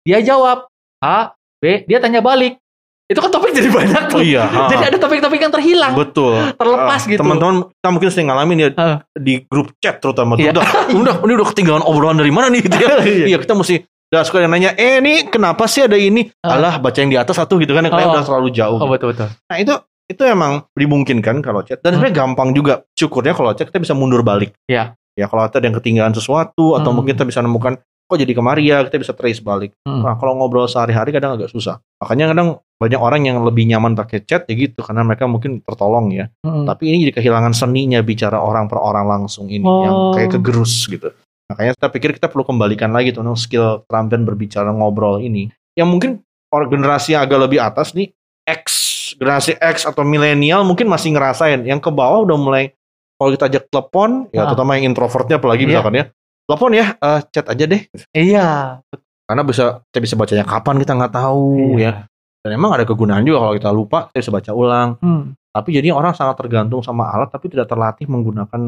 [0.02, 0.66] Dia jawab
[0.98, 2.60] A, B, dia tanya balik.
[3.06, 4.18] Itu kan topik jadi banyak tuh.
[4.18, 4.66] Oh iya, ha.
[4.66, 6.50] Jadi ada topik-topik yang terhilang, Betul.
[6.52, 7.20] terlepas Ah, gitu.
[7.22, 8.98] Teman-teman kita mungkin sering ngalamin ya Ah.
[9.14, 10.50] di grup chat terutama Iya.
[10.50, 10.64] udah,
[11.02, 12.98] udah ini udah ketinggalan obrolan dari mana nih gitu ya.
[13.30, 16.58] iya, kita mesti udah suka yang nanya, "Eh, ini kenapa sih ada ini?" Ah.
[16.58, 18.14] Alah, baca yang di atas satu gitu kan, yang lain Oh.
[18.18, 18.78] udah terlalu jauh.
[18.78, 19.30] Oh betul betul.
[19.30, 19.74] Nah, itu
[20.06, 22.02] itu emang dimungkinkan kalau chat dan Hmm.
[22.02, 22.82] sebenarnya gampang juga.
[22.94, 24.50] Syukurnya kalau chat kita bisa mundur balik.
[24.66, 24.98] Iya.
[25.14, 27.00] Ya kalau ada yang ketinggalan sesuatu atau Hmm.
[27.00, 29.74] mungkin kita bisa nemukan kok jadi kemari ya, kita bisa trace balik.
[29.82, 30.06] Hmm.
[30.06, 31.82] Nah, kalau ngobrol sehari-hari kadang agak susah.
[31.98, 32.48] Makanya kadang
[32.78, 36.30] banyak orang yang lebih nyaman pakai chat ya gitu karena mereka mungkin tertolong ya.
[36.46, 36.62] Hmm.
[36.62, 39.82] Tapi ini jadi kehilangan seninya bicara orang per orang langsung ini Oh.
[39.82, 41.10] yang kayak kegerus gitu.
[41.50, 45.50] Makanya kita pikir kita perlu kembalikan lagi tuh skill keterampilan berbicara ngobrol ini.
[45.74, 46.10] Yang mungkin
[46.54, 48.10] orang generasi yang agak lebih atas nih
[48.46, 48.62] X,
[49.18, 51.66] generasi X atau milenial mungkin masih ngerasain.
[51.66, 52.64] Yang ke bawah udah mulai
[53.16, 54.52] kalau kita ajak telepon, ya Ah.
[54.52, 55.70] terutama yang introvertnya apalagi Iya.
[55.74, 56.04] misalkan ya.
[56.46, 57.82] Telepon ya, eh, chat aja deh.
[58.10, 58.78] Iya.
[59.26, 61.82] Karena bisa kita bisa bacanya kapan kita nggak tahu Iya.
[61.82, 61.92] ya.
[62.46, 64.88] Dan emang ada kegunaan juga kalau kita lupa kita bisa baca ulang.
[65.02, 65.34] Hmm.
[65.50, 68.62] Tapi jadi orang sangat tergantung sama alat tapi tidak terlatih menggunakan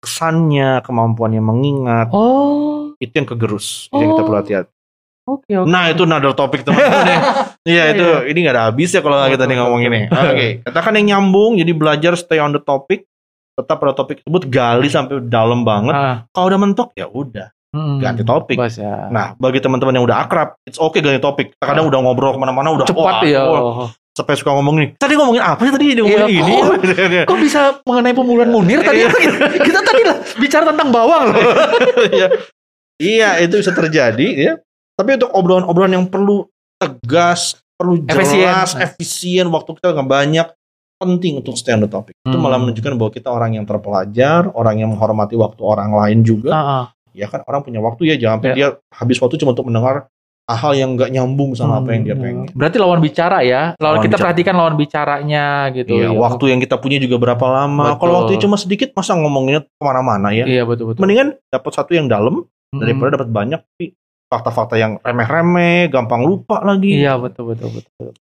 [0.00, 2.08] kesannya, kemampuannya mengingat.
[2.10, 2.96] Oh.
[2.96, 3.92] Itu yang kegerus.
[3.92, 4.26] Itu yang kita Oh.
[4.26, 4.72] perlu hati-hati.
[5.22, 5.70] Oke oke.
[5.70, 7.20] Nah, itu another topik teman-teman ya.
[7.62, 10.10] Iya, itu ini nggak ada habisnya kalau kita nih ngomong ini.
[10.10, 13.06] Oke, katakan yang nyambung jadi belajar stay on the topic.
[13.52, 15.92] Tetap pada topik tersebut gali sampai dalam banget.
[15.92, 16.16] Ah.
[16.30, 17.96] Kalau udah mentok ya udah Hmm.
[17.96, 18.60] ganti topik.
[18.60, 19.08] Bas ya.
[19.08, 21.56] Nah, bagi teman-teman yang udah akrab, it's okay ganti topik.
[21.56, 23.48] Kadang udah ngobrol ke mana-mana udah cepat wah, ya.
[23.48, 24.88] wah, sampai suka ngomong nih.
[25.00, 27.24] Tadi ngomongin apa sih tadi dia ngomongin Iya, ini?
[27.24, 29.08] Kok bisa mengenai pembunuhan Munir tadi?
[29.72, 31.36] kita tadi lah bicara tentang bawang loh.
[32.12, 32.28] Iya.
[33.00, 34.52] Iya, itu bisa terjadi ya.
[34.92, 36.44] Tapi untuk obrolan-obrolan yang perlu
[36.76, 38.44] tegas, perlu Efisien.
[38.44, 40.46] jelas, efisien, waktu kita nggak banyak,
[41.02, 42.14] penting untuk stay on the topic.
[42.20, 42.42] Itu Hmm.
[42.42, 46.50] malah menunjukkan bahwa kita orang yang terpelajar, orang yang menghormati waktu orang lain juga.
[46.50, 46.84] Ah, ah.
[47.10, 48.56] Ya kan orang punya waktu ya, jangan sampai Iya.
[48.56, 50.06] dia habis waktu cuma untuk mendengar
[50.42, 52.22] hal-hal yang nggak nyambung sama apa yang dia Hmm.
[52.22, 52.46] pengen.
[52.52, 53.74] Berarti lawan bicara ya.
[53.74, 54.22] Lawan, Lawan kita bicara.
[54.24, 55.92] perhatikan lawan bicaranya gitu.
[55.94, 57.84] Iya, waktu yang kita punya juga berapa lama.
[57.92, 57.98] Betul.
[58.00, 60.44] Kalau waktunya cuma sedikit, masa ngomonginnya ke mana-mana ya?
[60.44, 61.00] Iya betul betul.
[61.02, 62.80] Mendingan dapat satu yang dalam Hmm.
[62.80, 63.86] daripada dapat banyak tapi
[64.26, 66.96] fakta-fakta yang remeh-remeh, gampang lupa lagi.
[66.96, 68.16] Iya betul betul betul.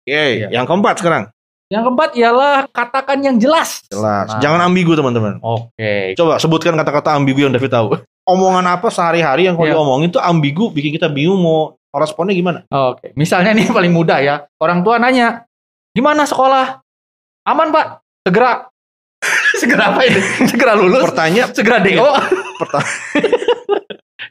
[0.00, 0.48] Oke, Iya.
[0.48, 1.28] yang keempat sekarang.
[1.70, 3.86] Yang keempat ialah katakan yang jelas.
[3.86, 4.26] Jelas.
[4.26, 4.42] Nah.
[4.42, 5.38] Jangan ambigu teman-teman.
[5.38, 6.18] Oke.
[6.18, 7.94] Coba sebutkan kata-kata ambigu yang David tahu.
[8.26, 9.74] Omongan apa sehari-hari yang kalau Iya.
[9.78, 12.66] diomongin tuh ambigu, bikin kita bingung mau responnya gimana?
[12.66, 13.14] Oke.
[13.14, 14.50] Misalnya nih paling mudah ya.
[14.58, 15.46] Orang tua nanya,
[15.94, 16.82] gimana sekolah?
[17.46, 18.02] Aman pak.
[18.26, 18.66] Segera.
[19.62, 20.18] Segera apa ini?
[20.50, 21.06] Segera lulus.
[21.06, 22.02] Pertanyaan, Segera DO.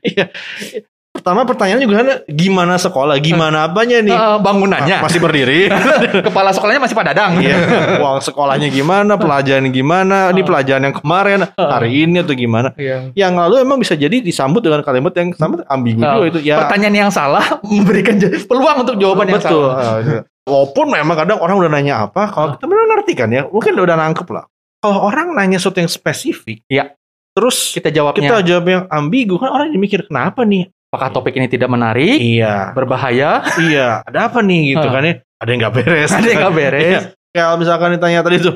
[0.04, 0.28] iya.
[1.19, 4.15] Pertama pertanyaan juga gimana sekolah, gimana apanya nih?
[4.15, 4.95] Eh, bangunannya.
[4.97, 5.67] Ah, masih berdiri.
[6.32, 7.43] Kepala sekolahnya masih Pak Dadang.
[7.43, 7.55] Iya.
[7.99, 12.71] Uang sekolahnya gimana, pelajaran gimana, ini pelajaran yang kemarin, hari ini atau gimana.
[12.79, 13.12] Iya.
[13.12, 16.63] Yang lalu emang bisa jadi disambut dengan kalimat yang sama ambigu juga itu ya.
[16.63, 18.15] Pertanyaan yang salah memberikan
[18.47, 19.67] peluang untuk jawaban yang Betul.
[19.67, 19.75] salah.
[19.75, 20.21] Ah, iya.
[20.47, 23.99] Walaupun memang kadang orang udah nanya apa, kalau kita benar ngerti kan ya, mungkin udah
[23.99, 24.47] nangkep lah.
[24.79, 26.95] Kalau orang nanya sesuatu yang spesifik, Iya.
[27.36, 28.23] terus Kita jawabnya.
[28.23, 30.71] kita jawab yang ambigu, kan orang jadi mikir kenapa nih?
[30.89, 32.17] Apakah topik ini tidak menarik?
[32.17, 33.45] Iya, Berbahaya?
[33.62, 35.13] iya, ada apa nih gitu kan ya?
[35.38, 36.10] Ada yang nggak beres.
[36.10, 36.82] Ada yang nggak beres?
[36.82, 36.99] Iya.
[37.30, 38.54] Kayak misalkan ditanya tadi tuh,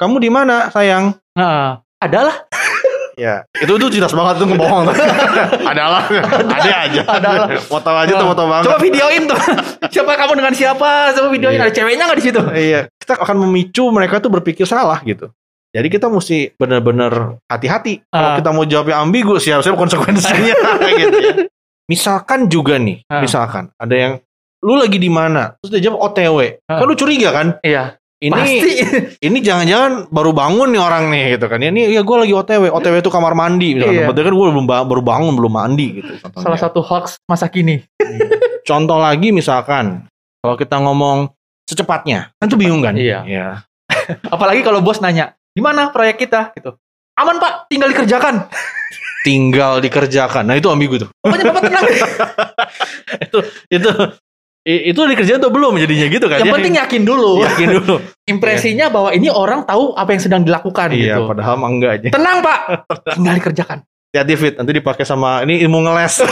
[0.00, 1.12] kamu di mana sayang?
[1.36, 2.48] Nah, adalah.
[3.14, 4.90] Ya, itu tuh jelas banget tuh ngebohong.
[5.70, 6.02] Adalah,
[6.50, 7.02] ada aja.
[7.06, 7.46] Adalah.
[7.62, 8.64] Foto aja tuh foto banget.
[8.66, 9.38] Coba videoin tuh.
[9.94, 11.14] siapa kamu dengan siapa?
[11.14, 11.54] Coba videoin.
[11.54, 11.70] Iya.
[11.70, 12.40] Ada ceweknya nggak di situ?
[12.42, 15.30] Iya, kita akan memicu mereka tuh berpikir salah gitu.
[15.70, 18.02] Jadi kita mesti benar-benar hati-hati.
[18.06, 18.34] Kalau Ah.
[18.34, 20.54] kita mau jawab yang ambigu, siap-siap konsekuensinya
[20.98, 21.34] gitu ya.
[21.84, 23.20] Misalkan juga nih, Ah.
[23.20, 24.12] misalkan ada yang
[24.64, 26.64] lu lagi di mana, terus dia jawab OTW.
[26.64, 26.80] Ah.
[26.80, 27.60] Kan lu curiga kan?
[27.60, 28.00] Iya.
[28.24, 28.70] Ini Pasti.
[29.28, 31.60] ini jangan-jangan baru bangun nih orang nih gitu kan.
[31.60, 32.72] Ini ya gue lagi OTW.
[32.72, 34.00] OTW itu kamar mandi misalkan.
[34.00, 34.08] Iya.
[34.16, 36.12] Kan gue belum ba- baru bangun, belum mandi gitu.
[36.24, 36.44] contohnya.
[36.48, 37.84] Salah satu hoax masa kini.
[38.64, 40.08] Contoh lagi misalkan
[40.40, 41.28] kalau kita ngomong
[41.68, 42.96] secepatnya, kan tuh bingung kan?
[42.96, 43.28] Iya.
[43.28, 43.46] Iya.
[44.34, 46.56] Apalagi kalau bos nanya, gimana proyek kita?
[46.56, 46.72] Gitu.
[47.20, 48.40] Aman pak, tinggal dikerjakan.
[49.24, 50.44] Tinggal dikerjakan.
[50.44, 51.08] Nah itu ambigu tuh.
[51.16, 51.84] Pokoknya bapak tenang.
[53.24, 53.38] itu
[53.70, 53.90] itu
[54.64, 56.40] itu dikerjain atau belum jadinya gitu kan?
[56.40, 57.40] Yang Ya, penting yakin dulu.
[57.40, 57.94] yakin dulu.
[58.32, 61.28] Impresinya bahwa ini orang tahu apa yang sedang dilakukan iya, gitu.
[61.28, 62.08] padahal enggak aja.
[62.12, 62.58] Tenang pak,
[63.16, 63.78] tinggal dikerjakan.
[64.14, 66.22] Hati fit, nanti dipakai sama ini ilmu ngeles.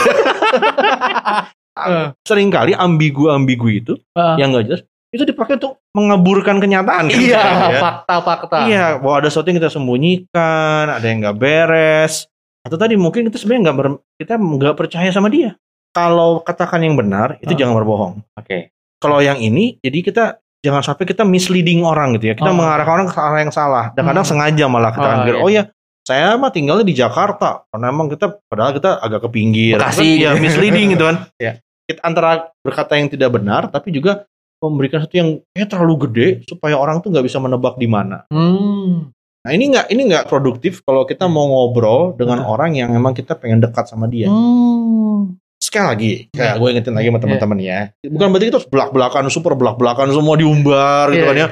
[1.73, 2.07] Eh.
[2.23, 7.05] Seringkali ambigu-ambigu itu Eh, yang enggak jelas itu dipakai untuk mengaburkan kenyataan.
[7.05, 7.13] kan?
[7.13, 7.37] iya,
[7.69, 7.77] Ya.
[7.77, 8.57] fakta-fakta.
[8.65, 12.25] Iya, bahwa ada sesuatu yang kita sembunyikan, ada yang nggak beres,
[12.63, 13.77] atau tadi mungkin kita sebenarnya nggak
[14.17, 15.59] kita nggak percaya sama dia.
[15.93, 17.59] Kalau katakan yang benar, itu Ah.
[17.59, 18.13] jangan berbohong.
[18.33, 18.73] Oke.
[18.97, 20.23] Kalau yang ini, jadi kita
[20.63, 22.35] jangan sampai kita misleading orang gitu ya.
[22.35, 22.55] Kita Oh.
[22.55, 23.91] mengarahkan orang ke arah yang salah.
[23.93, 24.31] Dan kadang Hmm.
[24.31, 25.43] sengaja malah kita Oh, pikir, iya.
[25.43, 25.63] oh ya,
[26.01, 27.67] saya mah tinggalnya di Jakarta.
[27.67, 29.75] Karena emang kita, padahal kita agak ke pinggir.
[29.77, 30.09] Bekasi.
[30.17, 31.17] Kan, ya, misleading gitu kan.
[31.37, 31.53] Iya.
[31.83, 34.23] Kita antara berkata yang tidak benar, tapi juga
[34.63, 38.23] memberikan sesuatu yang kayak terlalu gede supaya orang tuh nggak bisa menebak di mana.
[38.31, 39.11] Hmm.
[39.43, 42.49] Nah ini nggak ini nggak produktif kalau kita mau ngobrol dengan Hmm.
[42.49, 44.31] orang yang memang kita pengen dekat sama dia.
[44.31, 45.35] Hmm.
[45.59, 46.59] Sekali lagi, kayak Hmm.
[46.59, 47.79] gue ingetin lagi sama teman-teman ya.
[48.01, 51.47] Bukan berarti kita harus belak-belakan, super belak-belakan semua diumbar gitu Iya, kan ya.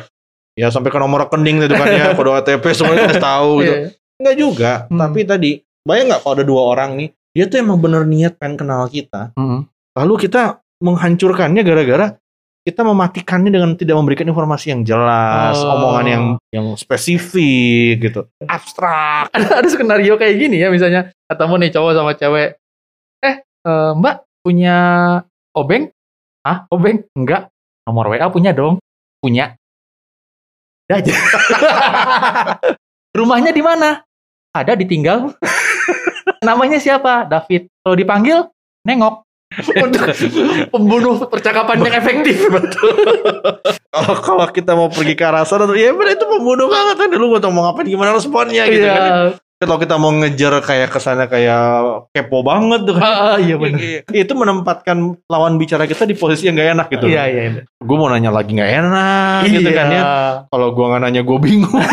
[0.52, 3.74] Ya sampai ke nomor rekening gitu kan ya, kode OTP semuanya harus tahu gitu.
[3.74, 3.88] Iya.
[4.20, 5.00] Enggak juga, Hmm.
[5.00, 5.52] tapi tadi
[5.84, 9.36] bayang nggak kalau ada dua orang nih, dia tuh emang bener niat pengen kenal kita,
[9.36, 9.68] Hmm.
[9.96, 12.08] lalu kita menghancurkannya gara-gara
[12.62, 15.82] kita mematikannya dengan tidak memberikan informasi yang jelas, Oh.
[15.82, 19.34] omongan yang yang spesifik gitu, abstrak.
[19.34, 22.50] ada ada skenario kayak gini ya misalnya ketemu nih cowok sama cewek.
[23.26, 24.78] Eh eh, mbak punya
[25.58, 25.89] obeng?
[26.45, 27.02] Ah obeng?
[27.17, 27.50] Enggak.
[27.89, 28.78] Nomor wa punya dong.
[29.21, 29.58] Punya.
[30.86, 31.13] Udah aja.
[33.17, 34.06] Rumahnya di mana?
[34.54, 35.34] Ada ditinggal.
[36.47, 37.26] Namanya siapa?
[37.26, 37.67] David.
[37.82, 38.45] Kalau dipanggil
[38.86, 40.08] nengok untuk
[40.70, 42.96] pembunuh percakapan yang efektif betul
[43.92, 47.10] Kalau kalau kita mau pergi ke arah sana, tuh, ya bener itu pembunuh banget kan.
[47.12, 49.04] Dulu gue mau ngapain gimana responnya gitu kan.
[49.04, 51.62] iya Kalau kita mau ngejar kayak ke sana kayak
[52.10, 53.04] kepo banget tuh kan.
[53.04, 57.06] Ah, iya benar itu menempatkan lawan bicara kita di posisi yang gak enak gitu.
[57.06, 59.76] iya iya Gue mau nanya lagi gak enak gitu Iya.
[59.76, 60.04] kan ya.
[60.48, 61.76] Kalau gue nggak nanya gue bingung.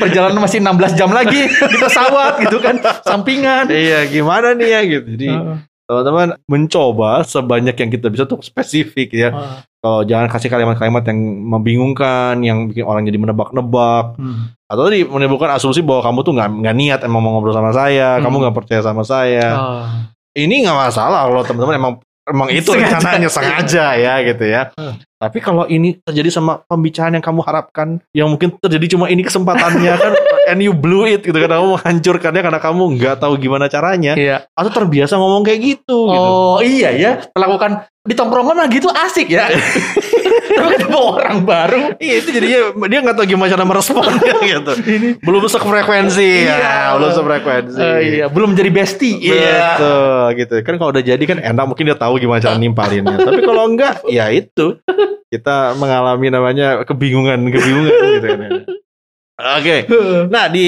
[0.00, 5.06] perjalanan masih 16 jam lagi di pesawat gitu kan sampingan iya gimana nih ya gitu.
[5.10, 5.56] Jadi Heeh.
[5.90, 9.34] Teman-teman mencoba sebanyak yang kita bisa untuk spesifik ya.
[9.34, 9.54] Heeh.
[9.80, 11.18] Kalau jangan kasih kalimat-kalimat yang
[11.50, 14.14] membingungkan, yang bikin orang jadi menebak-nebak.
[14.14, 14.54] Hmm.
[14.70, 18.14] atau tadi menimbulkan asumsi bahwa kamu tuh nggak nggak niat emang mau ngobrol sama saya,
[18.14, 18.22] Hmm.
[18.22, 19.48] kamu nggak percaya sama saya.
[19.58, 19.82] Oh.
[20.30, 23.02] Ini nggak masalah kalau teman-teman emang emang itu Sengaja.
[23.02, 24.70] rencananya sengaja ya gitu ya.
[24.78, 24.94] Hmm.
[25.18, 29.90] Tapi kalau ini terjadi sama pembicaraan yang kamu harapkan, yang mungkin terjadi cuma ini kesempatannya
[29.92, 30.12] kan,
[30.50, 34.36] and you blew it gitu kan, kamu menghancurkannya karena kamu nggak tahu gimana caranya, Iya.
[34.50, 35.98] atau terbiasa ngomong kayak gitu.
[36.06, 36.30] gitu.
[36.34, 39.46] Oh iya ya, melakukan di tongkrongan mah gitu asik ya.
[40.50, 41.94] Tapi ketemu orang baru.
[41.96, 44.72] Iya itu jadinya dia nggak tahu gimana cara meresponnya gitu.
[45.22, 46.56] Belum sefrekuensi Iya.
[46.58, 47.78] ya, belum sefrekuensi.
[47.80, 49.16] Eh, iya, belum jadi bestie.
[49.20, 49.78] Iya.
[49.78, 50.54] Betul gitu.
[50.66, 53.16] Kan kalau udah jadi kan enak mungkin dia tahu gimana cara nimpalinnya.
[53.16, 54.80] Tapi kalau enggak ya itu
[55.30, 58.40] kita mengalami namanya kebingungan, kebingungan gitu kan.
[59.58, 59.76] Oke.
[60.34, 60.66] Nah, di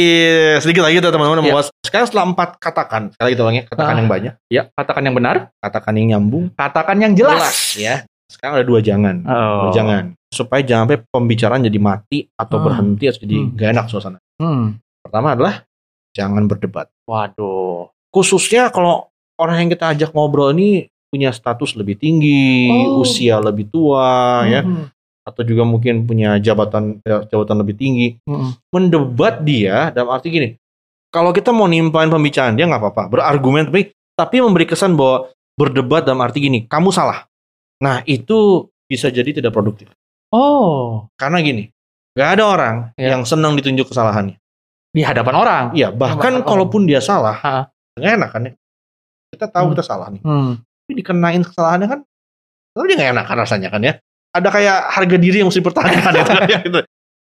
[0.58, 1.52] sedikit lagi tuh teman-teman Iya.
[1.52, 3.98] bahwa sekarang setelah empat katakan, sekali lagi ulangnya, katakan Ah.
[4.00, 7.76] yang banyak, Ya, katakan yang benar, katakan yang nyambung, katakan yang jelas.
[7.76, 8.04] ya.
[8.26, 9.16] Sekarang ada dua jangan.
[9.22, 9.68] Oh.
[9.68, 10.04] Dua jangan.
[10.28, 12.64] Supaya jangan sampai pembicaraan jadi mati atau Hmm.
[12.64, 13.50] berhenti atau jadi Hmm.
[13.52, 14.18] gak enak suasana.
[14.40, 14.80] Hmm.
[15.04, 15.54] Pertama adalah
[16.10, 16.88] jangan berdebat.
[17.04, 17.88] Waduh.
[18.08, 23.00] khususnya kalau orang yang kita ajak ngobrol ini punya status lebih tinggi, Oh.
[23.00, 24.92] usia lebih tua, ya, Hmm.
[25.22, 28.58] Atau juga mungkin punya jabatan ya, jabatan lebih tinggi, Hmm.
[28.68, 30.48] mendebat dia dalam arti gini,
[31.08, 36.02] kalau kita mau nimpain pembicaraan dia nggak apa-apa, berargumen tapi tapi memberi kesan bahwa berdebat
[36.02, 37.24] dalam arti gini, kamu salah.
[37.78, 39.88] Nah itu bisa jadi tidak produktif,
[40.28, 41.70] Oh, karena gini,
[42.12, 43.14] nggak ada orang Ya.
[43.14, 44.36] yang senang ditunjuk kesalahannya.
[44.92, 45.64] di hadapan orang.
[45.72, 47.40] Iya, bahkan kalaupun dia salah,
[47.96, 48.52] nggak enak kan ya.
[49.32, 49.72] Kita tahu Hmm.
[49.72, 50.20] kita salah nih.
[50.20, 50.60] Hmm.
[50.82, 52.00] tapi dikenain kesalahannya kan
[52.74, 53.94] lalu dia nggak enak kan rasanya kan ya
[54.32, 56.78] ada kayak harga diri yang mesti dipertahankan itu kan, ya, gitu.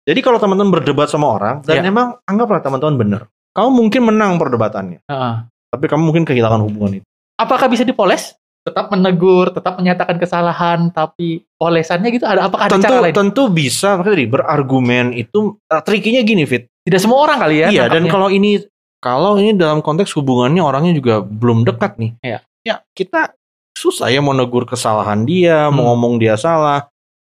[0.04, 1.86] jadi kalau teman-teman berdebat sama orang dan Ya.
[1.86, 3.22] emang anggaplah teman-teman benar
[3.54, 5.36] kamu mungkin menang perdebatannya Heeh.
[5.70, 7.08] tapi kamu mungkin kehilangan hubungan itu
[7.38, 8.34] Apakah bisa dipoles?
[8.66, 13.14] tetap menegur, tetap menyatakan kesalahan, tapi olesannya gitu ada apakah ada tentu cara lain?
[13.16, 17.68] tentu bisa makanya tadi berargumen itu uh, trikinya gini Fit Tidak semua orang kali ya.
[17.70, 18.60] iya dan kalau ini
[18.98, 22.40] kalau ini dalam konteks hubungannya orangnya juga belum dekat nih Iya.
[22.60, 23.37] ya kita
[23.78, 25.88] susah ya mau negur kesalahan dia mau Hmm.
[25.94, 26.90] ngomong dia salah.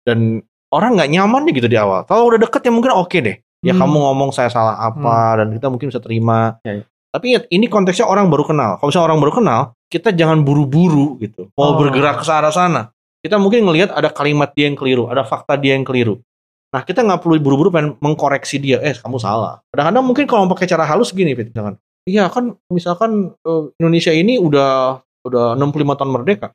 [0.02, 0.39] Dan
[0.71, 2.08] orang nggak nyaman nih gitu di awal.
[2.08, 3.38] Kalau udah deket ya mungkin oke deh.
[3.60, 3.84] Ya Hmm.
[3.84, 6.56] kamu ngomong saya salah apa dan kita mungkin bisa terima.
[6.63, 6.84] Ya, ya.
[7.10, 8.78] tapi ingat, ini konteksnya orang baru kenal.
[8.78, 11.49] Kalau misalnya orang baru kenal kita jangan buru-buru gitu.
[11.58, 11.75] Mau Oh.
[11.75, 12.93] bergerak ke arah sana.
[13.19, 16.21] Kita mungkin ngelihat ada kalimat dia yang keliru ada fakta dia yang keliru.
[16.69, 18.78] Nah kita nggak perlu buru-buru pengen mengkoreksi dia.
[18.80, 19.60] Eh kamu salah.
[19.73, 21.75] Kadang-kadang mungkin kalau mau pakai cara halus gini Fit misalkan
[22.08, 26.47] iya kan misalkan eh, Indonesia ini udah udah 65 tahun merdeka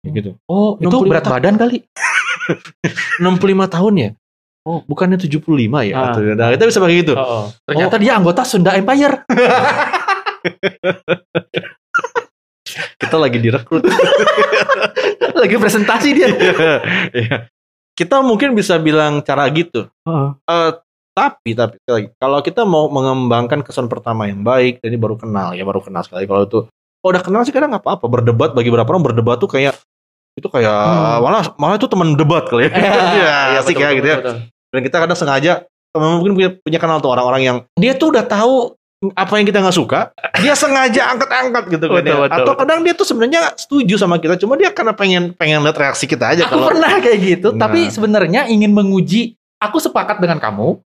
[0.00, 1.34] Kayak gitu Oh, itu 65 berat tahun.
[1.34, 1.76] badan kali.
[3.22, 4.10] 65 tahun ya
[4.62, 5.46] oh bukannya 75
[5.82, 6.14] ya Ah.
[6.14, 9.22] nah, kita bisa pakai gitu Oh, Ternyata dia anggota Sunda Empire.
[12.98, 13.82] kita lagi direkrut
[15.36, 16.28] Lagi presentasi dia.
[17.12, 17.46] Iya.
[17.92, 19.86] kita mungkin bisa bilang cara gitu
[20.42, 20.70] Eh,
[21.12, 25.64] tapi tapi lagi, kalau kita mau mengembangkan kesan pertama yang baik, jadi baru kenal ya
[25.64, 26.24] baru kenal sekali.
[26.24, 26.60] Kalau itu
[27.06, 28.02] kalau udah kenal sih kadang nggak apa-apa.
[28.10, 29.78] Berdebat bagi beberapa orang berdebat tuh kayak
[30.34, 31.22] itu kayak Hmm.
[31.22, 32.70] malah malah itu teman debat kali ya.
[33.16, 34.18] Iya, asik ya gitu ya.
[34.68, 35.62] Dan kita kadang sengaja
[35.94, 38.74] teman mungkin punya, punya kenal tuh orang-orang yang dia tuh udah tahu
[39.12, 42.00] apa yang kita nggak suka, dia sengaja angkat-angkat gitu kan.
[42.00, 42.16] Betul, ya.
[42.18, 42.60] betul, Atau betul.
[42.60, 46.32] kadang dia tuh sebenarnya setuju sama kita, cuma dia karena pengen pengen lihat reaksi kita
[46.32, 47.60] aja Aku kalau pernah kayak gitu, Nah.
[47.62, 49.36] tapi sebenarnya ingin menguji.
[49.56, 50.80] Aku sepakat dengan kamu,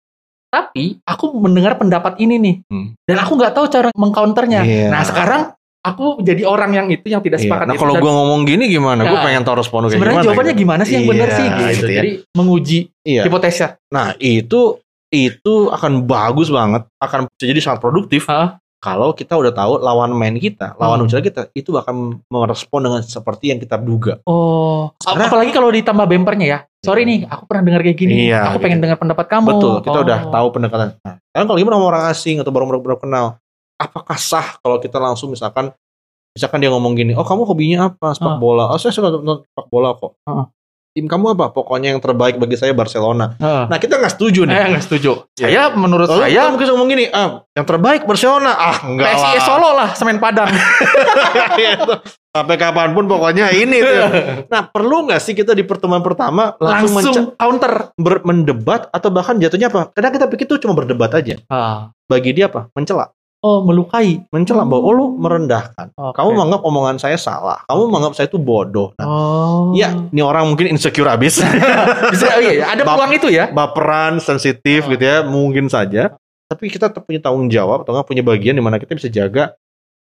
[0.49, 2.93] tapi aku mendengar pendapat ini nih, Hmm.
[3.05, 4.62] dan aku nggak tahu cara mengcounternya.
[4.62, 4.88] Iya.
[4.89, 5.41] Nah sekarang
[5.79, 7.47] aku jadi orang yang itu yang tidak Iya.
[7.47, 7.65] sepakat.
[7.65, 7.81] Nah itu.
[7.81, 9.01] kalau gua ngomong gini gimana?
[9.03, 10.27] Gue Nah, pengen tahu respon kayak sebenarnya gimana.
[10.27, 10.61] jawabannya gitu.
[10.61, 11.63] gimana sih yang benar Iya, sih gitu.
[11.71, 12.01] gitu ya.
[12.01, 13.21] Jadi menguji Iya.
[13.23, 13.67] hipotesa.
[13.89, 14.61] Nah itu
[15.09, 18.61] itu akan bagus banget, akan bisa jadi sangat produktif Hah?
[18.77, 21.09] kalau kita udah tahu lawan main kita, lawan Hmm.
[21.09, 24.21] kita itu akan merespon dengan seperti yang kita duga.
[24.23, 26.59] Oh, Sekarang- apalagi kalau ditambah bempernya ya.
[26.79, 28.29] Sorry nih, aku pernah dengar kayak gini.
[28.29, 28.85] Iya, aku pengen gitu.
[28.85, 29.47] dengar pendapat kamu.
[29.51, 30.05] Betul, kita Oh.
[30.05, 30.87] udah tahu pendekatan.
[31.01, 33.25] Nah, sekarang kalau gimana sama orang asing atau baru baru baru kenal,
[33.79, 35.71] apakah sah kalau kita langsung misalkan
[36.29, 38.11] misalkan dia ngomong gini, oh kamu hobinya apa?
[38.11, 38.37] Sepak Ah.
[38.37, 38.67] bola.
[38.67, 40.19] Oh saya suka nonton sepak bola kok.
[40.23, 40.51] Ah.
[40.89, 41.49] Tim kamu apa?
[41.49, 43.37] Pokoknya yang terbaik bagi saya Barcelona.
[43.37, 43.63] Heeh.
[43.65, 44.55] Nah kita nggak setuju nih.
[44.55, 45.11] Eh, nggak setuju.
[45.37, 45.45] Iya.
[45.45, 48.51] Saya menurut Lalu saya mungkin ngomong gini, ah, yang terbaik Barcelona.
[48.51, 49.45] Ah, enggak PSIS lah.
[49.45, 50.49] Solo lah, semen Padang.
[51.55, 51.93] Gitu.
[52.29, 54.01] Sampai kapan pun pokoknya ini tuh.
[54.47, 57.93] Nah, perlu nggak sih kita di pertemuan pertama langsung, Langsung counter.
[57.95, 59.89] ber- mendebat atau bahkan jatuhnya apa?
[59.91, 61.37] Kadang kita pikir tuh cuma berdebat aja.
[61.47, 61.89] Ah.
[62.05, 62.69] Bagi dia apa?
[62.73, 63.13] Mencela.
[63.39, 64.28] Oh, melukai.
[64.36, 64.71] Mencela Hmm.
[64.75, 65.95] bahwa oh, lu merendahkan.
[65.95, 66.12] Oke.
[66.12, 67.63] Kamu menganggap omongan saya salah.
[67.71, 68.91] Kamu menganggap saya itu bodoh.
[68.99, 69.71] Nah, Oh.
[69.71, 71.39] ya, ini orang mungkin insecure abis.
[72.13, 73.47] Bisa, oh iya, ada Bap- peluang itu ya.
[73.47, 74.91] Baperan, sensitif Oh.
[74.91, 76.19] gitu ya, mungkin saja.
[76.52, 79.56] Tapi kita tetap punya tanggung jawab atau nggak punya bagian di mana kita bisa jaga.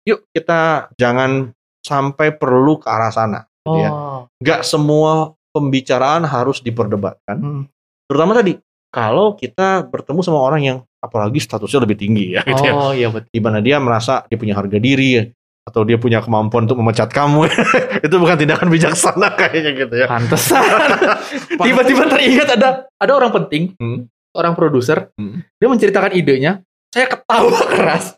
[0.08, 1.52] Yuk kita jangan
[1.84, 3.46] sampai perlu ke arah sana.
[3.62, 3.92] Gitu ya.
[3.92, 4.22] Oh.
[4.40, 7.38] nggak semua pembicaraan harus diperdebatkan.
[7.38, 7.64] Hmm.
[8.08, 8.56] Terutama tadi
[8.98, 12.74] kalau kita bertemu sama orang yang apalagi statusnya lebih tinggi ya, gitu ya.
[12.74, 13.30] Oh, iya betul.
[13.30, 15.22] Di mana dia merasa dia punya harga diri
[15.62, 17.46] atau dia punya kemampuan untuk memecat kamu.
[18.10, 20.10] itu bukan tindakan bijaksana kayaknya gitu ya.
[20.10, 20.66] Pantesan.
[21.70, 24.10] Tiba-tiba teringat ada ada orang penting, Hmm.
[24.34, 25.46] orang produser, Hmm.
[25.62, 28.18] dia menceritakan idenya, saya ketawa keras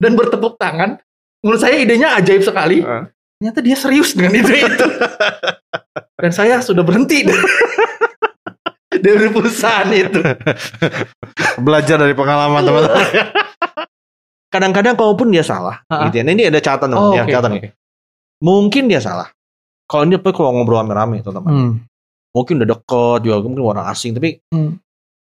[0.00, 0.96] dan bertepuk tangan.
[1.44, 2.80] Menurut saya idenya ajaib sekali.
[2.80, 3.12] Ah.
[3.36, 4.86] Ternyata dia serius dengan ide itu.
[6.24, 7.28] dan saya sudah berhenti
[9.04, 10.20] dari perusahaan itu.
[11.64, 13.04] Belajar dari pengalaman teman-teman.
[14.52, 16.08] Kadang-kadang kalaupun dia salah, Ah.
[16.08, 16.24] gitu ya.
[16.24, 17.60] Nah, ini ada catatan, Oh, ya, oke, catatan oke.
[17.60, 17.72] nih.
[18.40, 19.28] Mungkin dia salah.
[19.84, 21.52] Kalau dia kalau ngobrol rame-rame, teman-teman.
[21.52, 21.72] Hmm.
[22.28, 24.76] mungkin udah deket juga mungkin orang asing tapi Hmm.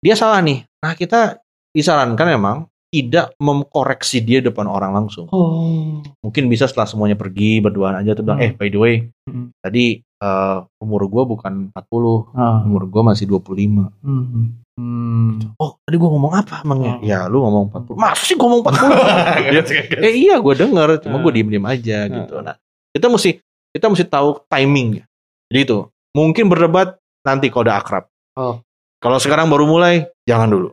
[0.01, 1.37] dia salah nih nah kita
[1.71, 2.57] disarankan memang
[2.89, 6.01] tidak memkoreksi dia depan orang langsung Oh.
[6.19, 8.45] mungkin bisa setelah semuanya pergi berduaan aja tuh bilang Hmm.
[8.45, 9.53] eh by the way Hmm.
[9.57, 12.59] tadi eh, umur gua bukan 40 Ah.
[12.61, 14.57] umur gua masih 25 Hmm.
[14.73, 15.53] Hmm.
[15.55, 17.05] oh tadi gua ngomong apa emangnya Oh.
[17.05, 21.29] ya lu ngomong 40 masa sih gua ngomong 40 eh iya gua denger cuma gua
[21.29, 21.35] Ah.
[21.35, 22.55] diem diem aja gitu nah
[22.89, 23.37] kita mesti
[23.69, 25.05] kita mesti tahu timing
[25.47, 25.77] jadi itu
[26.11, 28.65] mungkin berdebat nanti kalau udah akrab Oh.
[28.97, 30.69] kalau sekarang baru mulai jangan dulu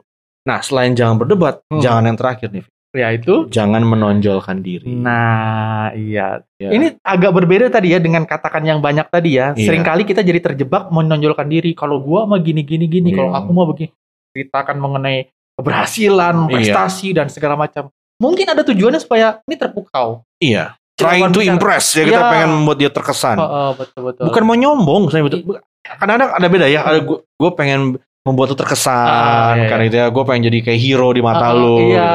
[0.46, 1.82] nah selain jangan berdebat Hmm.
[1.82, 3.44] jangan yang terakhir nih Ya itu.
[3.48, 6.40] jangan menonjolkan diri Nah, iya.
[6.56, 6.70] Ya.
[6.70, 9.52] Ini agak berbeda tadi ya dengan katakan yang banyak tadi ya.
[9.52, 9.68] Iya.
[9.68, 11.76] Seringkali kita jadi terjebak menonjolkan diri.
[11.76, 13.20] Kalau gua mah gini gini gini, Iya.
[13.20, 13.92] kalau aku mah begini.
[14.32, 16.50] Ceritakan mengenai keberhasilan, Iya.
[16.50, 17.92] prestasi dan segala macam.
[18.16, 20.24] Mungkin ada tujuannya supaya ini terpukau.
[20.38, 22.30] iya trying to impress ya kita Iya.
[22.30, 24.24] pengen membuat dia terkesan Oh, oh, betul betul.
[24.24, 25.44] bukan mau nyombong saya betul
[25.82, 29.88] kadang-kadang ada beda ya ada gue gue pengen membuat lu terkesan Ah, iya, karena iya.
[29.88, 32.10] itu ya gue pengen jadi kayak hero di mata Ah, lu Iya,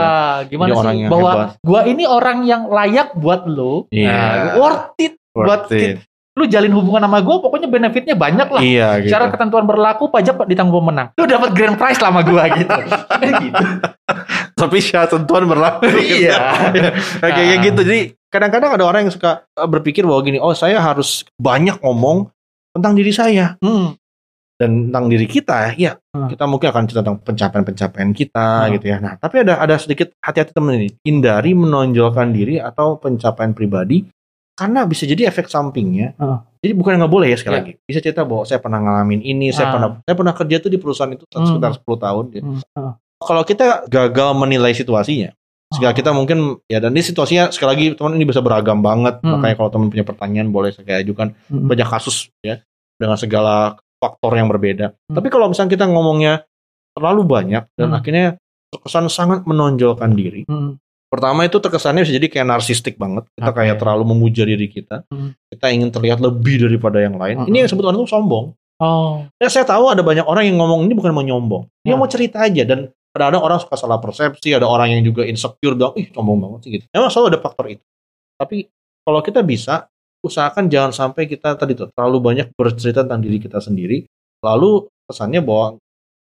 [0.45, 3.87] gimana Jadi orang sih yang bahwa gua ini orang yang layak buat lu.
[3.87, 4.11] Iya.
[4.11, 5.97] Nah, worth it buat Worth it.
[6.31, 8.61] lu jalin hubungan sama gua pokoknya benefitnya banyak lah.
[8.61, 11.11] iya gitu Syarat ketentuan berlaku pajak ditanggung pemenang.
[11.13, 12.71] Lu dapat grand prize lah sama gua gitu.
[13.41, 13.65] Gitu.
[14.53, 16.37] tapi syarat tentuan berlaku Iya.
[17.19, 21.23] Nah, kayak gitu jadi kadang-kadang ada orang yang suka berpikir bahwa gini oh saya harus
[21.35, 22.31] banyak ngomong
[22.71, 23.95] tentang diri saya Hmm.
[24.61, 26.29] Dan tentang diri kita ya Hmm.
[26.29, 28.71] kita mungkin akan cerita tentang pencapaian-pencapaian kita Hmm.
[28.77, 33.51] gitu ya nah tapi ada ada sedikit hati-hati temen ini hindari menonjolkan diri atau pencapaian
[33.51, 34.05] pribadi
[34.53, 36.45] karena bisa jadi efek sampingnya Hmm.
[36.59, 37.59] jadi bukan nggak boleh ya sekali Ya.
[37.59, 39.73] lagi bisa cerita bahwa saya pernah ngalamin ini saya Ah.
[39.73, 41.47] pernah saya pernah kerja tuh di perusahaan itu Hmm.
[41.47, 42.45] sekitar 10 tahun gitu.
[42.45, 42.61] Hmm.
[42.77, 42.93] Hmm.
[43.17, 45.33] kalau kita gagal menilai situasinya
[45.71, 45.95] Sekali Oh.
[45.95, 49.39] kita mungkin ya dan ini situasinya sekali lagi teman ini bisa beragam banget Hmm.
[49.39, 51.63] makanya kalau teman punya pertanyaan boleh saya ajukan Hmm.
[51.63, 52.59] banyak kasus ya
[52.99, 54.97] dengan segala faktor yang berbeda.
[55.07, 55.15] Hmm.
[55.15, 56.43] Tapi kalau misalnya kita ngomongnya
[56.91, 57.99] terlalu banyak dan Hmm.
[58.01, 58.27] akhirnya
[58.73, 60.43] terkesan sangat menonjolkan diri.
[60.49, 60.81] Hmm.
[61.11, 63.27] Pertama itu terkesannya bisa jadi kayak narsistik banget.
[63.35, 63.57] Kita Oke.
[63.61, 65.03] kayak terlalu memuja diri kita.
[65.11, 65.35] Hmm.
[65.51, 67.43] Kita ingin terlihat lebih daripada yang lain.
[67.43, 67.47] Hmm.
[67.51, 68.45] Ini yang orang itu sombong.
[68.81, 69.27] Oh.
[69.37, 71.69] Ya, saya tahu ada banyak orang yang ngomong ini bukan mau nyombong.
[71.85, 72.01] Dia Hmm.
[72.01, 75.91] mau cerita aja dan kadang-kadang orang suka salah persepsi, ada orang yang juga insecure bilang,
[75.99, 76.85] ih sombong banget sih gitu.
[76.95, 77.83] Memang selalu ada faktor itu.
[78.39, 78.57] Tapi
[79.03, 83.57] kalau kita bisa, usahakan jangan sampai kita tadi tuh terlalu banyak bercerita tentang diri kita
[83.57, 84.05] sendiri,
[84.41, 85.77] lalu kesannya bahwa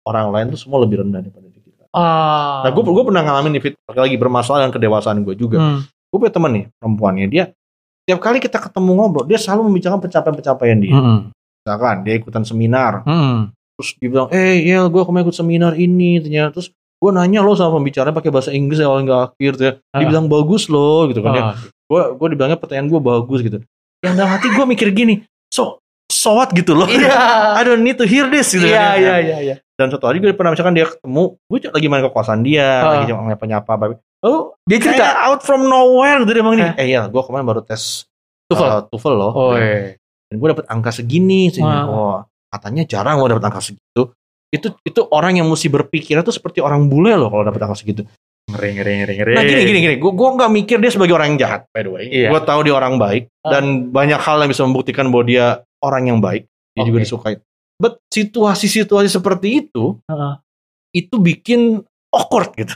[0.07, 1.89] orang lain tuh semua lebih rendah daripada diri kita.
[1.91, 2.63] Ah.
[2.63, 5.59] Nah, gue gue pernah ngalamin nih, lagi bermasalah dengan kedewasaan gue juga.
[5.59, 5.79] Hmm.
[6.13, 7.45] Gue punya temen nih, perempuannya, dia
[8.07, 10.95] tiap kali kita ketemu ngobrol, dia selalu membicarakan pencapaian-pencapaian dia.
[10.95, 11.21] Hmm.
[11.67, 13.51] Misalkan dia ikutan seminar, Hmm.
[13.75, 17.53] terus dia bilang, eh Yel gue kemarin ikut seminar ini ternyata terus gue nanya lo
[17.53, 19.73] sama pembicara pakai bahasa Inggris awal nggak akhir tuh ya.
[19.77, 20.09] dia Ah.
[20.09, 21.55] bilang bagus loh gitu kan ya Ah.
[21.61, 23.59] gue gue dibilangnya pertanyaan gue bagus gitu
[24.07, 27.11] yang dalam hati gue mikir gini so so what gitu loh Iya.
[27.59, 28.99] I don't need to hear this gitu Iya, kan ya.
[28.99, 29.55] iya, iya, iya.
[29.75, 33.03] dan satu hari gue pernah misalkan dia ketemu gue lagi main ke kosan dia Ah.
[33.03, 33.85] lagi nyapa apa
[34.23, 35.27] oh Dia cerita.
[35.27, 36.73] out from nowhere gitu dia bilang Eh.
[36.79, 38.07] eh ya gue kemarin baru tes
[38.47, 38.63] TOEFL.
[38.65, 39.99] uh, TOEFL loh Oh, iya.
[40.27, 41.85] dan gue dapet angka segini sih Ah.
[41.85, 42.17] oh
[42.47, 44.15] katanya jarang lo dapet angka segitu
[44.49, 48.07] itu itu orang yang mesti berpikir tuh seperti orang bule loh kalau dapet angka segitu
[48.47, 49.33] Ngeri, ngeri, ngeri, ngeri.
[49.35, 51.91] nah gini gini gini gue gue nggak mikir dia sebagai orang yang jahat by the
[51.91, 52.31] way Iya.
[52.31, 53.51] gue tahu dia orang baik Ah.
[53.53, 55.47] dan banyak hal yang bisa membuktikan bahwa dia
[55.83, 57.05] orang yang baik dia juga Oke.
[57.05, 57.35] disukai
[57.77, 60.35] but situasi-situasi seperti itu Heeh.
[60.95, 62.71] itu bikin awkward gitu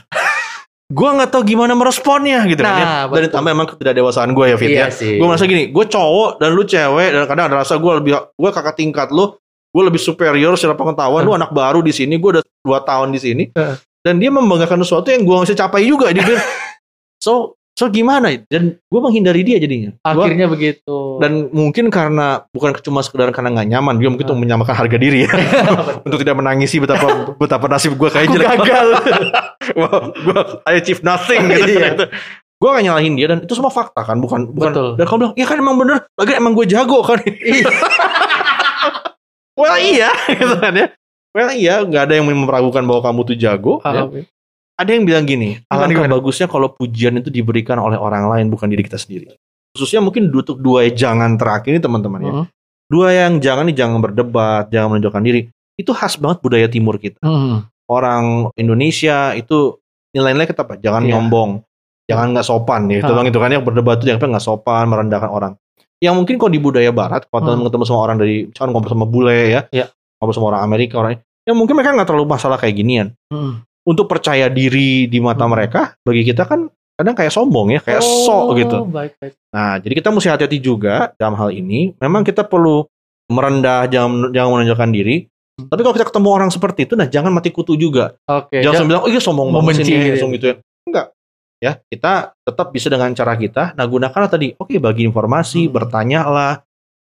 [0.91, 2.75] gue nggak tahu gimana meresponnya gitu kan ya.
[2.75, 3.23] Nah, dan betul.
[3.31, 5.15] ditambah emang ketidakdewasaan gue ya Fit ya Iya sih.
[5.15, 8.49] gue merasa gini gue cowok dan lu cewek dan kadang ada rasa gue lebih gue
[8.51, 9.39] kakak tingkat lu
[9.71, 13.19] gue lebih superior secara pengetahuan lu anak baru di sini gue udah dua tahun di
[13.19, 13.75] sini Heeh.
[14.01, 16.41] Dan dia membanggakan sesuatu yang gue masih capai juga dia bilang,
[17.19, 21.17] so so gimana dan gue menghindari dia jadinya Gua- Akhirnya begitu.
[21.17, 24.27] dan mungkin karena bukan cuma sekedar karena nggak nyaman dia mungkin Ah.
[24.27, 25.31] untuk menyamakan harga diri ya
[26.05, 27.07] untuk tidak menangisi betapa
[27.41, 28.87] betapa nasib gue kayak jelek gagal.
[29.73, 31.79] Wah, gue I achieve nothing gitu.
[31.79, 32.11] Iya.
[32.61, 34.89] gue gak nyalahin dia dan itu semua fakta kan bukan bukan Betul.
[34.93, 37.69] dan kamu bilang iya kan emang bener lagi emang gue jago kan Iya.
[39.53, 40.87] well iya gitu kan ya
[41.31, 44.05] well iya nggak ada yang memperagukan bahwa kamu tuh jago ya.
[44.07, 44.25] Paham.
[44.75, 48.81] ada yang bilang gini alangkah bagusnya kalau pujian itu diberikan oleh orang lain bukan diri
[48.81, 49.35] kita sendiri
[49.71, 52.45] khususnya mungkin untuk dua jangan terakhir ini teman-teman ya Hmm.
[52.91, 55.41] dua yang jangan nih jangan berdebat jangan menunjukkan diri
[55.79, 57.65] itu khas banget budaya timur kita Hmm.
[57.87, 59.79] orang Indonesia itu
[60.11, 60.75] nilai-nilai kita apa?
[60.75, 61.15] Jangan Iya.
[61.15, 61.63] nyombong,
[62.03, 62.99] jangan nggak sopan ya.
[62.99, 65.53] Itu bang itu kan yang berdebat itu jangan nggak sopan, merendahkan orang.
[66.03, 67.63] Yang mungkin kalau di budaya Barat, kalau Hmm.
[67.63, 69.87] ketemu sama orang dari, misalkan ngobrol sama bule ya, Iya.
[70.21, 73.07] Ngobrol sama orang Amerika orang, yang mungkin mereka nggak terlalu masalah kayak ginian.
[73.27, 73.65] Hmm.
[73.81, 75.57] Untuk percaya diri di mata Hmm.
[75.57, 78.85] mereka, bagi kita kan kadang kayak sombong ya, kayak sok Oh, gitu.
[78.85, 79.33] Baik, baik.
[79.49, 81.97] Nah, jadi kita mesti hati-hati juga dalam hal ini.
[81.97, 82.85] Memang kita perlu
[83.27, 85.25] merendah, jangan jangan menunjukkan diri.
[85.57, 85.65] Hmm.
[85.65, 88.13] Tapi kalau kita ketemu orang seperti itu, nah jangan mati kutu juga.
[88.23, 88.61] Oke.
[88.61, 90.13] Jangan ja- langsung bilang, oh iya sombong banget sih, ya.
[90.13, 90.55] langsung gitu ya.
[90.85, 91.07] Enggak.
[91.57, 93.73] Ya, kita tetap bisa dengan cara kita.
[93.73, 95.73] Nah, gunakanlah tadi, oke bagi informasi, Hmm.
[95.73, 96.53] bertanyalah.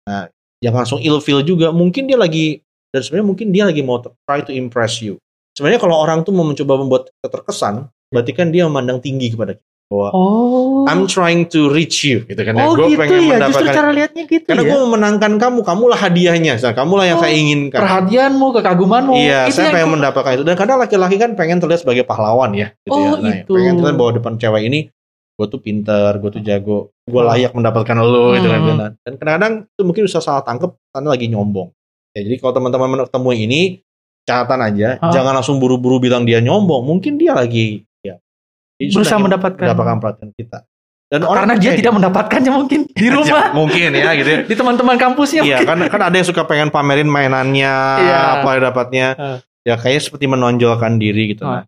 [0.03, 0.27] Nah,
[0.59, 1.71] jangan langsung ilfeel juga.
[1.71, 2.59] Mungkin dia lagi,
[2.93, 5.17] dan sebenarnya mungkin dia lagi mau try to impress you.
[5.58, 9.58] Sebenarnya kalau orang tuh mau mencoba membuat kita terkesan, berarti kan dia memandang tinggi kepada
[9.58, 9.65] kita.
[9.91, 10.89] Bahwa, Oh.
[10.89, 12.58] I'm trying to reach you, gitu kan.
[12.58, 12.65] ya.
[12.65, 13.17] oh Gua gitu pengen ya.
[13.19, 14.69] Justru mendapatkan cara lihatnya gitu karena ya.
[14.73, 17.77] gue memenangkan kamu, kamulah hadiahnya, kamulah yang Oh, saya inginkan.
[17.77, 19.13] Perhatianmu, kekagumanmu.
[19.13, 20.43] Iya, Itu saya pengen mendapatkan itu.
[20.47, 22.73] Dan kadang laki-laki kan pengen terlihat sebagai pahlawan ya.
[22.82, 23.10] Gitu ya.
[23.13, 23.51] Oh, Nah, itu.
[23.53, 24.79] Pengen terlihat bahwa depan cewek ini,
[25.38, 27.28] gue tuh pinter, gue tuh jago, gue Oh.
[27.30, 28.59] layak mendapatkan lo gitu kan.
[28.65, 28.80] Hmm.
[28.97, 31.70] Dan kadang-kadang itu mungkin bisa salah tangkep karena lagi nyombong.
[32.14, 33.61] Ya, jadi kalau teman-teman ketemu ini,
[34.24, 35.09] catatan aja, Hah?
[35.09, 36.86] jangan langsung buru-buru bilang dia nyombong.
[36.86, 38.22] Mungkin dia lagi ya
[38.78, 39.57] Berusaha mendapatkan.
[39.59, 40.64] mendapatkan perhatian kita.
[41.09, 43.45] Dan Karena dia tidak mendapatkannya mungkin di Ya, rumah.
[43.53, 44.39] mungkin ya gitu ya.
[44.45, 45.41] di teman-teman kampusnya.
[45.41, 47.70] Iya kan kan ada yang suka pengen pamerin mainannya
[48.01, 48.20] Iya.
[48.39, 49.07] apa yang dapatnya.
[49.14, 49.38] Heeh.
[49.64, 51.45] ya kayak seperti menonjolkan diri gitu.
[51.45, 51.61] Ah.
[51.61, 51.64] Nah,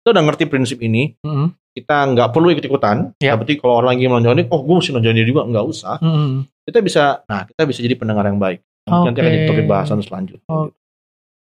[0.00, 1.54] kita udah ngerti prinsip ini, Mm-mm.
[1.72, 3.14] kita nggak perlu ikut-ikutan.
[3.18, 3.32] Ya.
[3.34, 5.96] Berarti kalau orang lagi menonjolkan ini, oh gue mesti nonjolin diri juga, nggak usah.
[6.00, 6.42] Mm-mm.
[6.64, 8.58] Kita bisa, nah kita bisa jadi pendengar yang baik.
[8.86, 10.46] Nanti akan jadi topik bahasan selanjutnya.
[10.46, 10.70] Oh.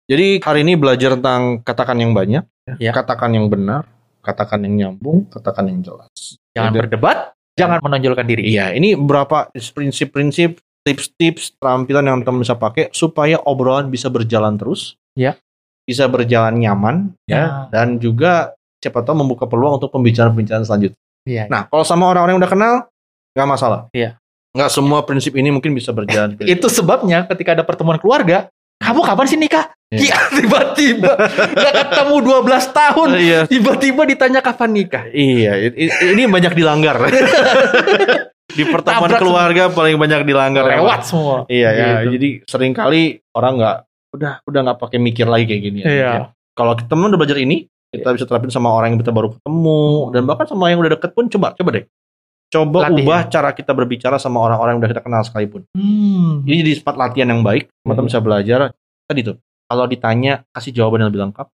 [0.08, 2.42] Jadi hari ini belajar tentang katakan yang banyak,
[2.80, 2.90] Ya.
[2.90, 3.86] katakan yang benar,
[4.24, 6.40] katakan yang nyambung, katakan yang jelas.
[6.56, 7.18] Jangan Jadi- berdebat,
[7.54, 8.42] jangan menonjolkan diri.
[8.50, 14.96] Iya, ini beberapa prinsip-prinsip, tips-tips, terampilan yang teman bisa pakai supaya obrolan bisa berjalan terus.
[15.14, 15.36] Ya.
[15.84, 17.46] Bisa berjalan nyaman, ya, Ya.
[17.70, 20.98] dan juga siapa tahu membuka peluang untuk pembicaraan-pembicaraan selanjutnya.
[21.28, 21.44] Iya.
[21.52, 22.74] Nah, kalau sama orang-orang yang udah kenal,
[23.36, 23.80] nggak masalah.
[23.92, 24.16] Iya.
[24.58, 26.34] Nggak semua prinsip ini mungkin bisa berjalan.
[26.42, 28.50] Itu sebabnya ketika ada pertemuan keluarga,
[28.82, 29.70] kamu kapan sih nikah?
[29.88, 30.02] Iya.
[30.02, 31.12] Iya, tiba-tiba
[31.54, 32.44] nggak ketemu 12
[32.76, 35.04] tahun, Iya, tiba-tiba ditanya kapan nikah.
[35.08, 35.70] iya.
[35.72, 36.98] Ini banyak dilanggar.
[38.48, 40.64] Di pertemuan Tabrak keluarga paling banyak dilanggar.
[40.66, 41.44] Lewat semua.
[41.46, 42.10] Iya ya, Gitu.
[42.16, 43.76] jadi sering kali orang nggak
[44.08, 45.78] udah udah nggak pakai mikir lagi kayak gini.
[45.80, 45.88] ya.
[45.88, 46.10] Iya.
[46.56, 49.84] Kalau kita teman udah belajar ini, kita bisa terapin sama orang yang kita baru ketemu
[50.10, 51.84] dan bahkan sama yang udah deket pun coba coba deh.
[52.48, 53.28] Coba Latih, ubah ya.
[53.28, 55.68] cara kita berbicara sama orang-orang yang udah kita kenal sekalipun.
[55.76, 56.40] Hmm.
[56.42, 58.10] Ini jadi sempat latihan yang baik, teman-teman Hmm.
[58.10, 58.58] bisa belajar
[59.04, 59.36] tadi tuh.
[59.68, 61.46] Kalau ditanya kasih jawaban yang lebih lengkap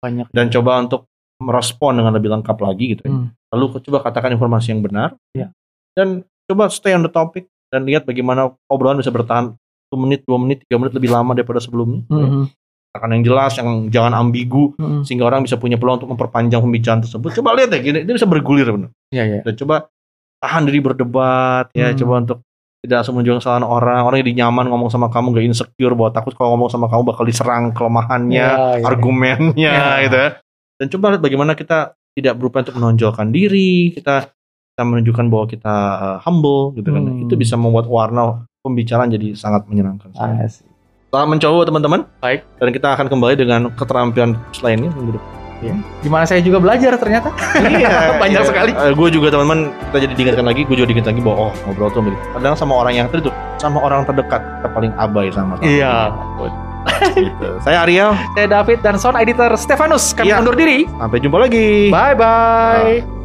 [0.00, 0.26] Banyak.
[0.32, 1.04] dan coba untuk
[1.38, 3.02] merespon dengan lebih lengkap lagi gitu.
[3.04, 3.12] ya.
[3.12, 3.28] Hmm.
[3.52, 5.14] Lalu coba katakan informasi yang benar.
[5.32, 5.52] Iya.
[5.92, 10.36] Dan coba stay on the topic dan lihat bagaimana obrolan bisa bertahan 1 menit, 2
[10.38, 12.08] menit, 3 menit lebih lama daripada sebelumnya.
[12.08, 12.48] Hmm.
[12.88, 15.04] Katakan yang jelas, yang jangan ambigu Hmm.
[15.04, 17.36] sehingga orang bisa punya peluang untuk memperpanjang pembicaraan tersebut.
[17.36, 18.90] Coba lihat deh, gini, ini bisa bergulir benar.
[19.12, 19.40] Iya, iya.
[19.44, 19.92] Dan coba
[20.38, 21.98] tahan diri berdebat ya, Hmm.
[21.98, 22.38] coba untuk
[22.78, 24.00] tidak langsung menunjukkan kesalahan orang.
[24.06, 27.26] Orang jadi nyaman ngomong sama kamu, gak insecure bahwa takut kalau ngomong sama kamu bakal
[27.26, 28.84] diserang kelemahannya, Iya, iya.
[28.86, 30.04] argumennya Ya.
[30.06, 30.28] gitu ya.
[30.78, 34.30] Dan coba lihat bagaimana kita tidak berupaya untuk menonjolkan diri, kita
[34.74, 37.02] kita menunjukkan bahwa kita uh, humble gitu kan.
[37.02, 37.26] Hmm.
[37.26, 40.14] Itu bisa membuat warna pembicaraan jadi sangat menyenangkan.
[40.14, 40.62] Ah, sih.
[41.10, 42.00] Selamat mencoba teman-teman.
[42.22, 42.46] Baik.
[42.62, 45.37] Dan kita akan kembali dengan keterampilan lainnya minggu depan.
[46.04, 47.34] Gimana saya juga belajar ternyata.
[48.22, 48.70] Banyak sekali.
[48.74, 52.02] gue juga teman-teman kita jadi diingatkan lagi, gue juga diingatkan lagi bahwa oh ngobrol tuh
[52.04, 52.22] begitu.
[52.34, 55.66] Kadang sama orang yang tuh, sama orang terdekat kita paling abai sama sama.
[55.66, 55.94] Iya.
[57.14, 57.48] Gitu.
[57.60, 60.16] Saya Ariel, Saya David dan sound editor Stefanus.
[60.16, 60.40] Kami Iya.
[60.40, 60.88] undur diri.
[60.88, 61.92] sampai jumpa lagi.
[61.92, 63.17] Bye bye.